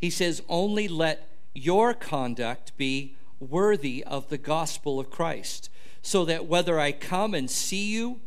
He 0.00 0.08
says, 0.08 0.42
Only 0.48 0.88
let 0.88 1.28
your 1.54 1.92
conduct 1.94 2.76
be 2.76 3.16
worthy 3.50 4.04
of 4.04 4.28
the 4.28 4.38
gospel 4.38 5.00
of 5.00 5.10
Christ, 5.10 5.70
so 6.02 6.24
that 6.24 6.46
whether 6.46 6.78
I 6.78 6.92
come 6.92 7.34
and 7.34 7.50
see 7.50 7.86
you 7.86 8.20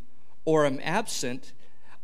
or 0.45 0.65
am 0.65 0.79
absent, 0.83 1.53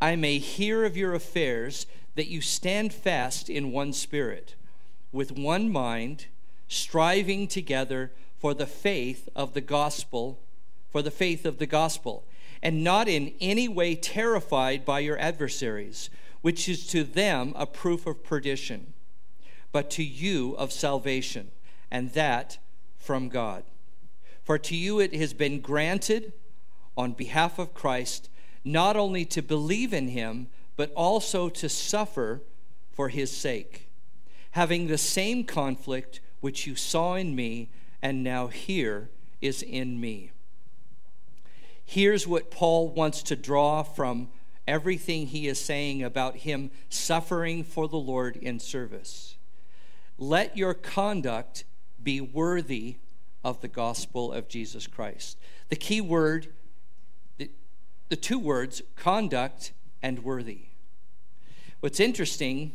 I 0.01 0.15
may 0.15 0.37
hear 0.37 0.85
of 0.85 0.97
your 0.97 1.13
affairs, 1.13 1.85
that 2.15 2.27
you 2.27 2.41
stand 2.41 2.93
fast 2.93 3.49
in 3.49 3.71
one 3.71 3.93
spirit, 3.93 4.55
with 5.11 5.31
one 5.31 5.71
mind, 5.71 6.27
striving 6.67 7.47
together 7.47 8.11
for 8.37 8.53
the 8.53 8.67
faith 8.67 9.29
of 9.35 9.53
the 9.53 9.61
gospel, 9.61 10.39
for 10.91 11.01
the 11.01 11.11
faith 11.11 11.45
of 11.45 11.57
the 11.57 11.65
gospel 11.65 12.25
and 12.63 12.81
not 12.81 13.09
in 13.09 13.33
any 13.41 13.67
way 13.67 13.93
terrified 13.93 14.85
by 14.85 14.99
your 14.99 15.19
adversaries, 15.19 16.09
which 16.41 16.69
is 16.69 16.87
to 16.87 17.03
them 17.03 17.51
a 17.57 17.67
proof 17.67 18.07
of 18.07 18.23
perdition, 18.23 18.93
but 19.73 19.91
to 19.91 20.03
you 20.03 20.55
of 20.55 20.71
salvation, 20.71 21.51
and 21.91 22.13
that 22.13 22.57
from 23.03 23.29
God. 23.29 23.63
For 24.43 24.57
to 24.57 24.75
you 24.75 24.99
it 24.99 25.13
has 25.13 25.33
been 25.33 25.59
granted 25.59 26.33
on 26.97 27.13
behalf 27.13 27.59
of 27.59 27.73
Christ 27.73 28.29
not 28.63 28.95
only 28.95 29.25
to 29.25 29.41
believe 29.41 29.93
in 29.93 30.09
him, 30.09 30.47
but 30.75 30.91
also 30.93 31.49
to 31.49 31.69
suffer 31.69 32.41
for 32.91 33.09
his 33.09 33.31
sake, 33.31 33.89
having 34.51 34.87
the 34.87 34.97
same 34.97 35.43
conflict 35.43 36.21
which 36.39 36.65
you 36.65 36.75
saw 36.75 37.15
in 37.15 37.35
me 37.35 37.69
and 38.01 38.23
now 38.23 38.47
here 38.47 39.09
is 39.41 39.61
in 39.61 39.99
me. 39.99 40.31
Here's 41.85 42.25
what 42.25 42.51
Paul 42.51 42.89
wants 42.89 43.21
to 43.23 43.35
draw 43.35 43.83
from 43.83 44.29
everything 44.67 45.27
he 45.27 45.47
is 45.47 45.59
saying 45.59 46.01
about 46.01 46.37
him 46.37 46.71
suffering 46.89 47.63
for 47.63 47.87
the 47.87 47.97
Lord 47.97 48.37
in 48.37 48.59
service. 48.59 49.35
Let 50.17 50.55
your 50.57 50.73
conduct 50.73 51.65
be 52.03 52.21
worthy 52.21 52.97
of 53.43 53.61
the 53.61 53.67
gospel 53.67 54.31
of 54.31 54.47
Jesus 54.47 54.87
Christ. 54.87 55.37
The 55.69 55.75
key 55.75 56.01
word, 56.01 56.47
the, 57.37 57.49
the 58.09 58.15
two 58.15 58.39
words, 58.39 58.81
conduct 58.95 59.73
and 60.01 60.23
worthy. 60.23 60.65
What's 61.79 61.99
interesting 61.99 62.73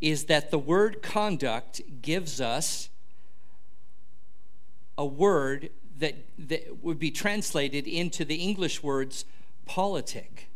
is 0.00 0.24
that 0.24 0.50
the 0.50 0.58
word 0.58 1.02
conduct 1.02 1.80
gives 2.02 2.40
us 2.40 2.90
a 4.96 5.04
word 5.06 5.70
that, 5.98 6.16
that 6.38 6.82
would 6.82 6.98
be 6.98 7.10
translated 7.10 7.86
into 7.86 8.24
the 8.24 8.36
English 8.36 8.82
words 8.82 9.24
politic 9.64 10.48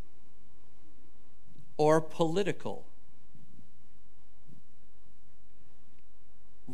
or 1.76 2.00
political. 2.00 2.87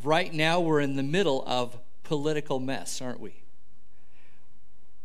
Right 0.02 0.32
now, 0.32 0.60
we're 0.60 0.80
in 0.80 0.96
the 0.96 1.02
middle 1.02 1.44
of 1.46 1.78
political 2.02 2.60
mess, 2.60 3.00
aren't 3.00 3.20
we? 3.20 3.42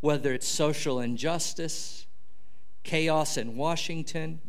Whether 0.01 0.33
it's 0.33 0.47
social 0.47 0.99
injustice, 0.99 2.07
chaos 2.83 3.37
in 3.37 3.55
Washington, 3.55 4.41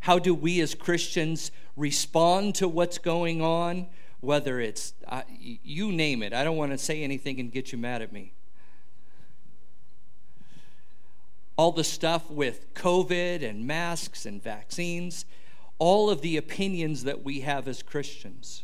how 0.00 0.18
do 0.18 0.34
we 0.34 0.60
as 0.60 0.74
Christians 0.74 1.50
respond 1.76 2.54
to 2.56 2.68
what's 2.68 2.98
going 2.98 3.40
on? 3.40 3.86
Whether 4.20 4.60
it's, 4.60 4.94
uh, 5.06 5.22
you 5.40 5.92
name 5.92 6.22
it. 6.22 6.32
I 6.32 6.44
don't 6.44 6.56
want 6.56 6.72
to 6.72 6.78
say 6.78 7.02
anything 7.02 7.40
and 7.40 7.50
get 7.50 7.72
you 7.72 7.78
mad 7.78 8.02
at 8.02 8.12
me. 8.12 8.32
all 11.58 11.72
the 11.72 11.84
stuff 11.84 12.30
with 12.30 12.72
COVID 12.74 13.42
and 13.42 13.66
masks 13.66 14.24
and 14.24 14.40
vaccines, 14.40 15.24
all 15.80 16.08
of 16.08 16.20
the 16.20 16.36
opinions 16.36 17.02
that 17.02 17.24
we 17.24 17.40
have 17.40 17.66
as 17.66 17.82
Christians, 17.82 18.62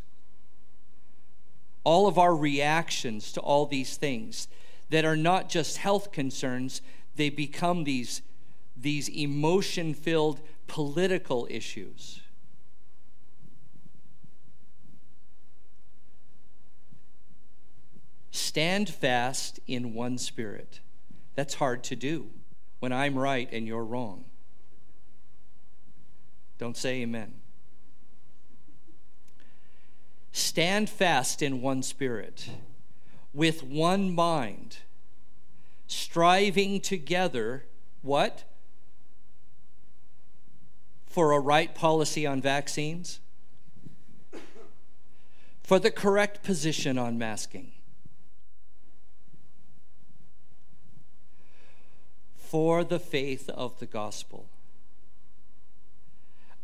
all 1.84 2.06
of 2.08 2.18
our 2.18 2.34
reactions 2.34 3.30
to 3.32 3.40
all 3.40 3.66
these 3.66 3.96
things 3.96 4.48
that 4.90 5.04
are 5.04 5.16
not 5.16 5.48
just 5.48 5.76
health 5.76 6.12
concerns, 6.12 6.80
they 7.16 7.30
become 7.30 7.84
these, 7.84 8.22
these 8.76 9.08
emotion 9.08 9.94
filled 9.94 10.40
political 10.66 11.46
issues. 11.50 12.20
Stand 18.30 18.88
fast 18.88 19.60
in 19.66 19.94
one 19.94 20.18
spirit. 20.18 20.80
That's 21.34 21.54
hard 21.54 21.84
to 21.84 21.96
do 21.96 22.30
when 22.80 22.92
I'm 22.92 23.16
right 23.16 23.48
and 23.52 23.66
you're 23.66 23.84
wrong. 23.84 24.24
Don't 26.58 26.76
say 26.76 27.02
amen. 27.02 27.34
Stand 30.54 30.88
fast 30.88 31.42
in 31.42 31.60
one 31.60 31.82
spirit, 31.82 32.48
with 33.32 33.64
one 33.64 34.14
mind, 34.14 34.76
striving 35.88 36.80
together, 36.80 37.64
what? 38.02 38.44
for 41.08 41.32
a 41.32 41.40
right 41.40 41.74
policy 41.74 42.24
on 42.24 42.40
vaccines, 42.40 43.18
for 45.64 45.80
the 45.80 45.90
correct 45.90 46.44
position 46.44 46.98
on 46.98 47.18
masking, 47.18 47.72
for 52.36 52.84
the 52.84 53.00
faith 53.00 53.48
of 53.48 53.76
the 53.80 53.86
gospel. 53.86 54.46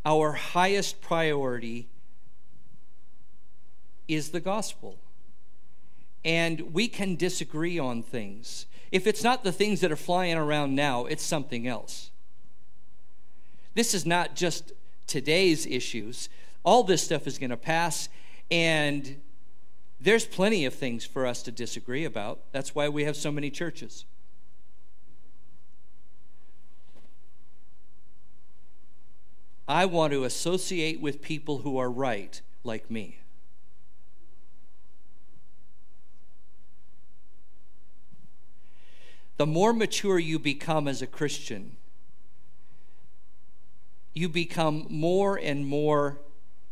Our 0.05 0.35
highest 0.35 1.01
priority 1.01 1.89
is 4.15 4.31
the 4.31 4.41
gospel. 4.41 4.99
And 6.25 6.73
we 6.75 6.89
can 6.89 7.17
disagree 7.17 7.79
on 7.79 8.03
things. 8.03 8.67
If 8.93 9.07
it's 9.07 9.23
not 9.23 9.45
the 9.45 9.53
things 9.53 9.81
that 9.81 9.93
are 9.93 9.97
flying 9.97 10.37
around 10.37 10.75
now, 10.75 11.07
it's 11.07 11.23
something 11.23 11.67
else. 11.67 12.11
This 13.75 13.95
is 13.95 14.05
not 14.05 14.35
just 14.35 14.73
today's 15.07 15.65
issues. 15.67 16.29
All 16.65 16.83
this 16.83 17.03
stuff 17.03 17.27
is 17.27 17.39
going 17.39 17.51
to 17.51 17.57
pass, 17.57 18.09
and 18.51 19.21
there's 20.01 20.27
plenty 20.27 20.65
of 20.65 20.75
things 20.75 21.05
for 21.05 21.27
us 21.27 21.43
to 21.45 21.53
disagree 21.53 22.05
about. 22.05 22.41
That's 22.53 22.75
why 22.75 22.89
we 22.89 23.05
have 23.05 23.17
so 23.17 23.31
many 23.31 23.51
churches. 23.51 24.05
I 29.69 29.87
want 29.87 30.13
to 30.13 30.25
associate 30.25 31.01
with 31.01 31.23
people 31.23 31.59
who 31.59 31.79
are 31.79 31.91
right, 31.91 32.41
like 32.65 32.91
me. 32.91 33.19
The 39.41 39.47
more 39.47 39.73
mature 39.73 40.19
you 40.19 40.39
become 40.39 40.87
as 40.87 41.01
a 41.01 41.07
Christian, 41.07 41.79
you 44.13 44.29
become 44.29 44.87
more 44.91 45.39
and 45.39 45.67
more 45.67 46.21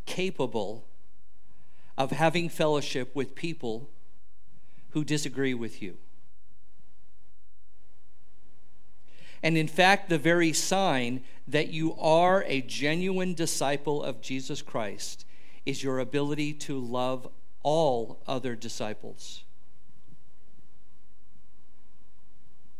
capable 0.04 0.84
of 1.96 2.10
having 2.10 2.50
fellowship 2.50 3.16
with 3.16 3.34
people 3.34 3.88
who 4.90 5.02
disagree 5.02 5.54
with 5.54 5.80
you. 5.80 5.96
And 9.42 9.56
in 9.56 9.66
fact, 9.66 10.10
the 10.10 10.18
very 10.18 10.52
sign 10.52 11.22
that 11.46 11.68
you 11.68 11.94
are 11.94 12.44
a 12.46 12.60
genuine 12.60 13.32
disciple 13.32 14.02
of 14.02 14.20
Jesus 14.20 14.60
Christ 14.60 15.24
is 15.64 15.82
your 15.82 16.00
ability 16.00 16.52
to 16.52 16.78
love 16.78 17.28
all 17.62 18.20
other 18.26 18.54
disciples. 18.54 19.44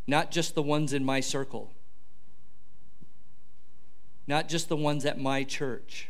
Not 0.09 0.31
just 0.31 0.55
the 0.55 0.63
ones 0.63 0.91
in 0.91 1.05
my 1.05 1.19
circle, 1.19 1.71
not 4.25 4.49
just 4.49 4.67
the 4.67 4.75
ones 4.75 5.05
at 5.05 5.19
my 5.19 5.43
church. 5.43 6.09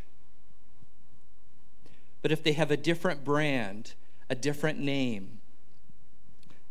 But 2.22 2.32
if 2.32 2.42
they 2.42 2.54
have 2.54 2.72
a 2.72 2.78
different 2.78 3.26
brand, 3.26 3.94
a 4.30 4.36
different 4.36 4.80
name, 4.80 5.40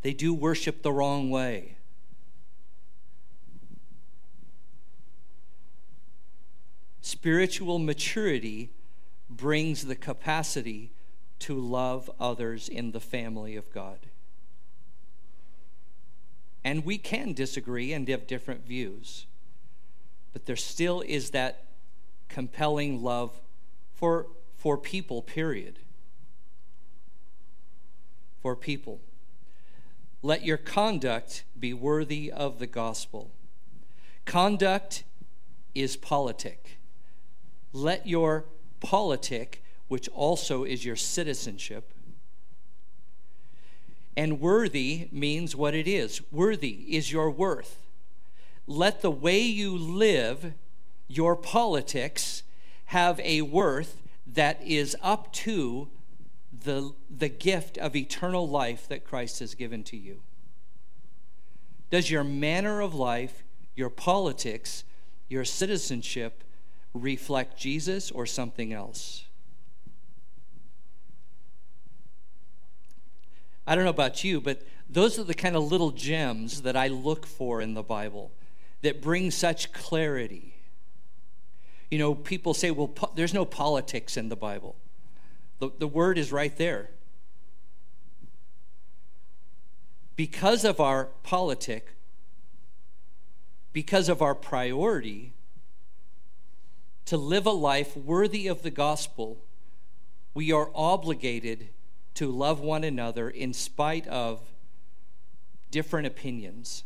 they 0.01 0.15
do 0.15 0.33
worship 0.33 0.83
the 0.83 0.93
wrong 0.93 1.29
way 1.29 1.77
Spiritual 7.01 7.79
maturity 7.79 8.71
brings 9.31 9.87
the 9.87 9.97
capacity 9.97 10.91
to 11.39 11.59
love 11.59 12.11
others 12.21 12.69
in 12.69 12.93
the 12.93 13.01
family 13.01 13.57
of 13.57 13.73
God. 13.73 14.08
And 16.65 16.85
we 16.85 16.99
can 16.99 17.33
disagree 17.33 17.93
and 17.93 18.09
have 18.09 18.27
different 18.27 18.67
views, 18.67 19.27
but 20.33 20.47
there 20.47 20.57
still 20.57 21.03
is 21.03 21.31
that 21.31 21.65
compelling 22.29 23.03
love 23.03 23.41
for, 23.95 24.27
for 24.57 24.77
people, 24.77 25.23
period. 25.23 25.79
For 28.41 28.55
people. 28.55 29.01
Let 30.23 30.45
your 30.45 30.57
conduct 30.57 31.45
be 31.59 31.73
worthy 31.73 32.31
of 32.31 32.59
the 32.59 32.67
gospel. 32.67 33.31
Conduct 34.25 35.05
is 35.75 35.97
politic. 35.97 36.79
Let 37.73 38.07
your 38.07 38.47
politic, 38.81 39.63
which 39.87 40.09
also 40.09 40.65
is 40.65 40.85
your 40.85 40.97
citizenship, 40.97 41.93
and 44.19 44.41
worthy 44.41 45.07
means 45.13 45.55
what 45.55 45.77
it 45.77 45.87
is. 45.87 46.21
Worthy 46.33 46.97
is 46.97 47.13
your 47.13 47.31
worth. 47.31 47.79
Let 48.67 49.01
the 49.01 49.13
way 49.13 49.39
you 49.39 49.79
live, 49.79 50.55
your 51.07 51.37
politics, 51.37 52.43
have 52.87 53.21
a 53.21 53.43
worth 53.43 54.03
that 54.27 54.61
is 54.67 54.97
up 55.03 55.33
to 55.35 55.87
the, 56.65 56.95
the 57.09 57.29
gift 57.29 57.79
of 57.79 57.95
eternal 57.95 58.49
life 58.49 58.89
that 58.89 59.05
Christ 59.05 59.39
has 59.39 59.55
given 59.55 59.85
to 59.85 59.97
you. 59.97 60.21
Does 61.89 62.11
your 62.11 62.25
manner 62.25 62.81
of 62.81 62.97
life, 62.97 63.45
your 63.77 63.89
politics, 63.89 64.83
your 65.29 65.45
citizenship 65.45 66.43
reflect 66.93 67.57
Jesus 67.57 68.11
or 68.11 68.27
something 68.27 68.73
else? 68.73 69.28
I 73.69 73.75
don't 73.75 73.85
know 73.85 73.91
about 73.91 74.25
you, 74.25 74.41
but 74.41 74.63
those 74.89 75.19
are 75.19 75.25
the 75.25 75.35
kind 75.35 75.55
of 75.55 75.71
little 75.71 75.91
gems 75.91 76.63
that 76.63 76.75
I 76.75 76.89
look 76.89 77.27
for 77.27 77.61
in 77.61 77.75
the 77.75 77.83
Bible 77.83 78.33
that 78.81 79.03
bring 79.03 79.31
such 79.31 79.75
clarity. 79.75 80.55
You 81.91 81.99
know, 81.99 82.15
people 82.15 82.55
say, 82.55 82.71
well, 82.71 82.89
po- 82.89 83.13
there's 83.15 83.35
no 83.35 83.45
politics 83.45 84.17
in 84.17 84.31
the 84.31 84.37
Bible. 84.37 84.77
The, 85.59 85.71
the 85.79 85.87
word 85.87 86.17
is 86.17 86.33
right 86.33 86.57
there. 86.57 86.89
Because 90.17 90.65
of 90.65 90.81
our 90.81 91.11
politic, 91.23 91.93
because 93.75 94.09
of 94.09 94.23
our 94.23 94.35
priority, 94.35 95.35
to 97.05 97.19
live 97.19 97.45
a 97.45 97.51
life 97.51 97.95
worthy 97.95 98.47
of 98.47 98.63
the 98.63 98.71
gospel, 98.71 99.45
we 100.33 100.51
are 100.53 100.71
obligated 100.75 101.69
to 102.19 102.33
love 102.33 102.59
one 102.59 102.83
another 102.83 103.31
in 103.31 103.53
spite 103.53 104.05
of 104.09 104.41
different 105.71 106.05
opinions. 106.05 106.83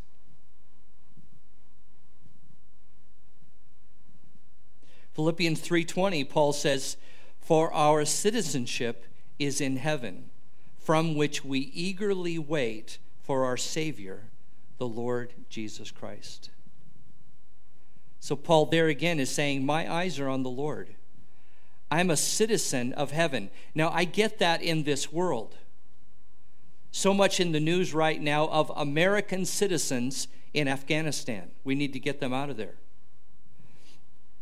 Philippians 5.15 5.59
3:20 5.63 6.23
Paul 6.23 6.53
says, 6.53 6.99
"For 7.41 7.73
our 7.73 8.05
citizenship 8.05 9.07
is 9.39 9.59
in 9.59 9.79
heaven, 9.79 10.31
from 10.77 11.15
which 11.15 11.43
we 11.43 11.61
eagerly 11.61 12.39
wait 12.39 12.99
for 13.23 13.47
our 13.47 13.57
savior, 13.57 14.29
the 14.77 14.89
Lord 14.89 15.33
Jesus 15.49 15.91
Christ." 15.91 16.51
So, 18.21 18.37
Paul 18.37 18.67
there 18.67 18.89
again 18.89 19.19
is 19.19 19.31
saying, 19.31 19.65
My 19.65 19.91
eyes 19.91 20.19
are 20.19 20.29
on 20.29 20.43
the 20.43 20.51
Lord. 20.51 20.95
I'm 21.93 22.09
a 22.09 22.17
citizen 22.17 22.95
of 22.95 23.11
heaven. 23.11 23.51
Now, 23.75 23.91
I 23.91 24.05
get 24.05 24.39
that 24.39 24.63
in 24.63 24.85
this 24.85 25.13
world. 25.13 25.59
So 26.91 27.13
much 27.13 27.39
in 27.39 27.53
the 27.53 27.61
news 27.61 27.93
right 27.93 28.19
now 28.19 28.49
of 28.49 28.73
American 28.75 29.45
citizens 29.45 30.27
in 30.55 30.69
Afghanistan. 30.69 31.51
We 31.65 31.75
need 31.75 31.93
to 31.93 32.01
get 32.01 32.19
them 32.19 32.33
out 32.33 32.49
of 32.49 32.57
there. 32.57 32.77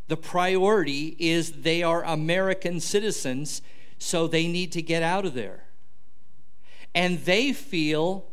The 0.06 0.16
priority 0.16 1.16
is 1.18 1.62
they 1.62 1.82
are 1.82 2.04
American 2.04 2.78
citizens, 2.78 3.62
so 3.98 4.28
they 4.28 4.46
need 4.46 4.70
to 4.70 4.82
get 4.82 5.02
out 5.02 5.24
of 5.24 5.34
there. 5.34 5.64
And 6.94 7.18
they 7.24 7.52
feel 7.52 8.28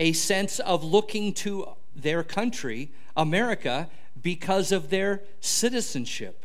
a 0.00 0.14
sense 0.14 0.60
of 0.60 0.82
looking 0.82 1.34
to 1.34 1.68
their 1.94 2.22
country, 2.22 2.90
America, 3.18 3.90
because 4.18 4.72
of 4.72 4.88
their 4.88 5.20
citizenship. 5.40 6.43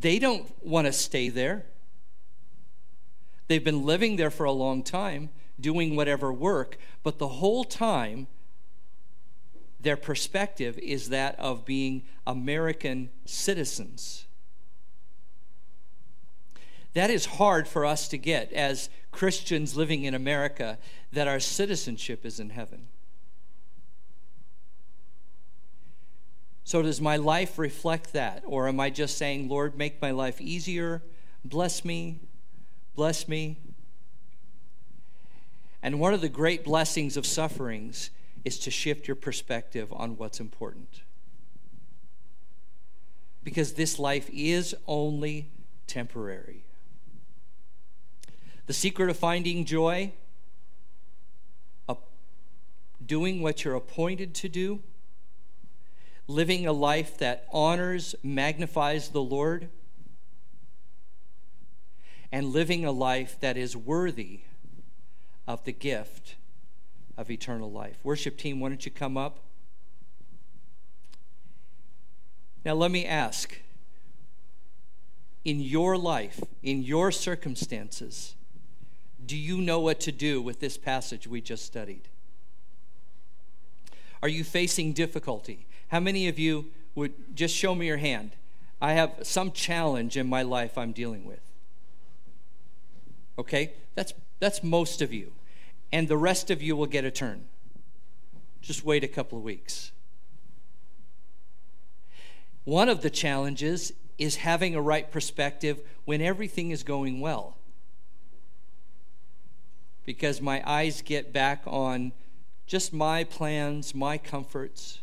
They 0.00 0.18
don't 0.18 0.50
want 0.64 0.86
to 0.86 0.92
stay 0.92 1.28
there. 1.28 1.66
They've 3.48 3.62
been 3.62 3.84
living 3.84 4.16
there 4.16 4.30
for 4.30 4.44
a 4.44 4.52
long 4.52 4.82
time, 4.82 5.28
doing 5.60 5.94
whatever 5.94 6.32
work, 6.32 6.78
but 7.02 7.18
the 7.18 7.28
whole 7.28 7.64
time, 7.64 8.26
their 9.80 9.96
perspective 9.96 10.78
is 10.78 11.10
that 11.10 11.38
of 11.38 11.64
being 11.64 12.02
American 12.26 13.10
citizens. 13.26 14.24
That 16.94 17.10
is 17.10 17.26
hard 17.26 17.68
for 17.68 17.84
us 17.84 18.08
to 18.08 18.18
get 18.18 18.52
as 18.52 18.88
Christians 19.10 19.76
living 19.76 20.04
in 20.04 20.14
America, 20.14 20.78
that 21.12 21.28
our 21.28 21.40
citizenship 21.40 22.24
is 22.24 22.40
in 22.40 22.50
heaven. 22.50 22.86
So, 26.70 26.82
does 26.82 27.00
my 27.00 27.16
life 27.16 27.58
reflect 27.58 28.12
that? 28.12 28.44
Or 28.46 28.68
am 28.68 28.78
I 28.78 28.90
just 28.90 29.18
saying, 29.18 29.48
Lord, 29.48 29.76
make 29.76 30.00
my 30.00 30.12
life 30.12 30.40
easier, 30.40 31.02
bless 31.44 31.84
me, 31.84 32.20
bless 32.94 33.26
me? 33.26 33.56
And 35.82 35.98
one 35.98 36.14
of 36.14 36.20
the 36.20 36.28
great 36.28 36.62
blessings 36.62 37.16
of 37.16 37.26
sufferings 37.26 38.10
is 38.44 38.56
to 38.60 38.70
shift 38.70 39.08
your 39.08 39.16
perspective 39.16 39.92
on 39.92 40.16
what's 40.16 40.38
important. 40.38 41.02
because 43.42 43.72
this 43.72 43.98
life 43.98 44.30
is 44.32 44.72
only 44.86 45.50
temporary. 45.88 46.62
The 48.66 48.74
secret 48.74 49.10
of 49.10 49.16
finding 49.16 49.64
joy, 49.64 50.12
doing 53.04 53.42
what 53.42 53.64
you're 53.64 53.74
appointed 53.74 54.36
to 54.36 54.48
do, 54.48 54.84
living 56.30 56.66
a 56.66 56.72
life 56.72 57.18
that 57.18 57.44
honors, 57.52 58.14
magnifies 58.22 59.08
the 59.08 59.22
Lord, 59.22 59.68
and 62.30 62.46
living 62.46 62.84
a 62.84 62.92
life 62.92 63.36
that 63.40 63.56
is 63.56 63.76
worthy 63.76 64.40
of 65.48 65.64
the 65.64 65.72
gift 65.72 66.36
of 67.18 67.30
eternal 67.30 67.70
life. 67.70 67.96
Worship 68.04 68.38
team, 68.38 68.60
why 68.60 68.68
don't 68.68 68.84
you 68.84 68.92
come 68.92 69.16
up? 69.16 69.40
Now, 72.64 72.74
let 72.74 72.92
me 72.92 73.04
ask 73.04 73.58
in 75.44 75.58
your 75.58 75.96
life, 75.96 76.40
in 76.62 76.82
your 76.82 77.10
circumstances, 77.10 78.36
do 79.24 79.36
you 79.36 79.60
know 79.60 79.80
what 79.80 79.98
to 80.00 80.12
do 80.12 80.40
with 80.40 80.60
this 80.60 80.78
passage 80.78 81.26
we 81.26 81.40
just 81.40 81.64
studied? 81.64 82.08
Are 84.22 84.28
you 84.28 84.44
facing 84.44 84.92
difficulty? 84.92 85.66
How 85.90 86.00
many 86.00 86.28
of 86.28 86.38
you 86.38 86.66
would 86.94 87.36
just 87.36 87.54
show 87.54 87.74
me 87.74 87.86
your 87.86 87.96
hand? 87.96 88.32
I 88.80 88.92
have 88.92 89.12
some 89.22 89.52
challenge 89.52 90.16
in 90.16 90.28
my 90.28 90.42
life 90.42 90.78
I'm 90.78 90.92
dealing 90.92 91.24
with. 91.24 91.40
Okay? 93.38 93.72
That's 93.94 94.14
that's 94.38 94.62
most 94.62 95.02
of 95.02 95.12
you. 95.12 95.32
And 95.92 96.08
the 96.08 96.16
rest 96.16 96.50
of 96.50 96.62
you 96.62 96.76
will 96.76 96.86
get 96.86 97.04
a 97.04 97.10
turn. 97.10 97.44
Just 98.62 98.84
wait 98.84 99.04
a 99.04 99.08
couple 99.08 99.38
of 99.38 99.44
weeks. 99.44 99.92
One 102.64 102.88
of 102.88 103.02
the 103.02 103.10
challenges 103.10 103.92
is 104.16 104.36
having 104.36 104.74
a 104.74 104.80
right 104.80 105.10
perspective 105.10 105.80
when 106.04 106.20
everything 106.20 106.70
is 106.70 106.82
going 106.82 107.20
well. 107.20 107.56
Because 110.04 110.40
my 110.40 110.62
eyes 110.66 111.02
get 111.02 111.32
back 111.32 111.62
on 111.66 112.12
just 112.66 112.92
my 112.92 113.24
plans, 113.24 113.94
my 113.94 114.18
comforts. 114.18 115.00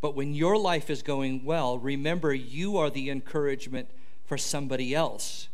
But 0.00 0.14
when 0.14 0.34
your 0.34 0.56
life 0.56 0.90
is 0.90 1.02
going 1.02 1.44
well, 1.44 1.78
remember 1.78 2.32
you 2.32 2.76
are 2.76 2.90
the 2.90 3.10
encouragement 3.10 3.90
for 4.24 4.38
somebody 4.38 4.94
else 4.94 5.48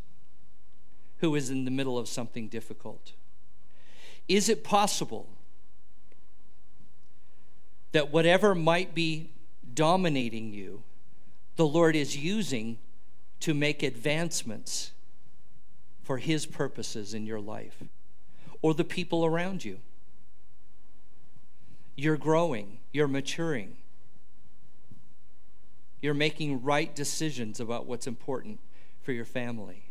who 1.19 1.35
is 1.35 1.49
in 1.49 1.65
the 1.65 1.71
middle 1.71 1.99
of 1.99 2.09
something 2.09 2.49
difficult. 2.49 3.13
Is 4.29 4.49
it 4.49 4.65
possible 4.65 5.29
that 7.93 8.13
whatever 8.13 8.55
might 8.55 8.95
be 8.95 9.31
dominating 9.73 10.53
you, 10.53 10.83
the 11.57 11.67
Lord 11.67 11.97
is 11.97 12.17
using 12.17 12.79
to 13.41 13.55
make 13.55 13.83
advancements 13.83 14.93
for 16.03 16.19
His 16.19 16.45
purposes 16.45 17.15
in 17.15 17.25
your 17.25 17.41
life 17.41 17.83
or 18.61 18.75
the 18.75 18.85
people 18.85 19.25
around 19.25 19.65
you? 19.65 19.79
You're 21.97 22.17
growing, 22.17 22.79
you're 22.93 23.09
maturing, 23.09 23.77
you're 26.05 26.13
making 26.13 26.63
right 26.63 26.95
decisions 26.95 27.61
about 27.61 27.87
what's 27.87 28.07
important 28.07 28.61
for 29.01 29.13
your 29.13 29.25
family. 29.25 29.84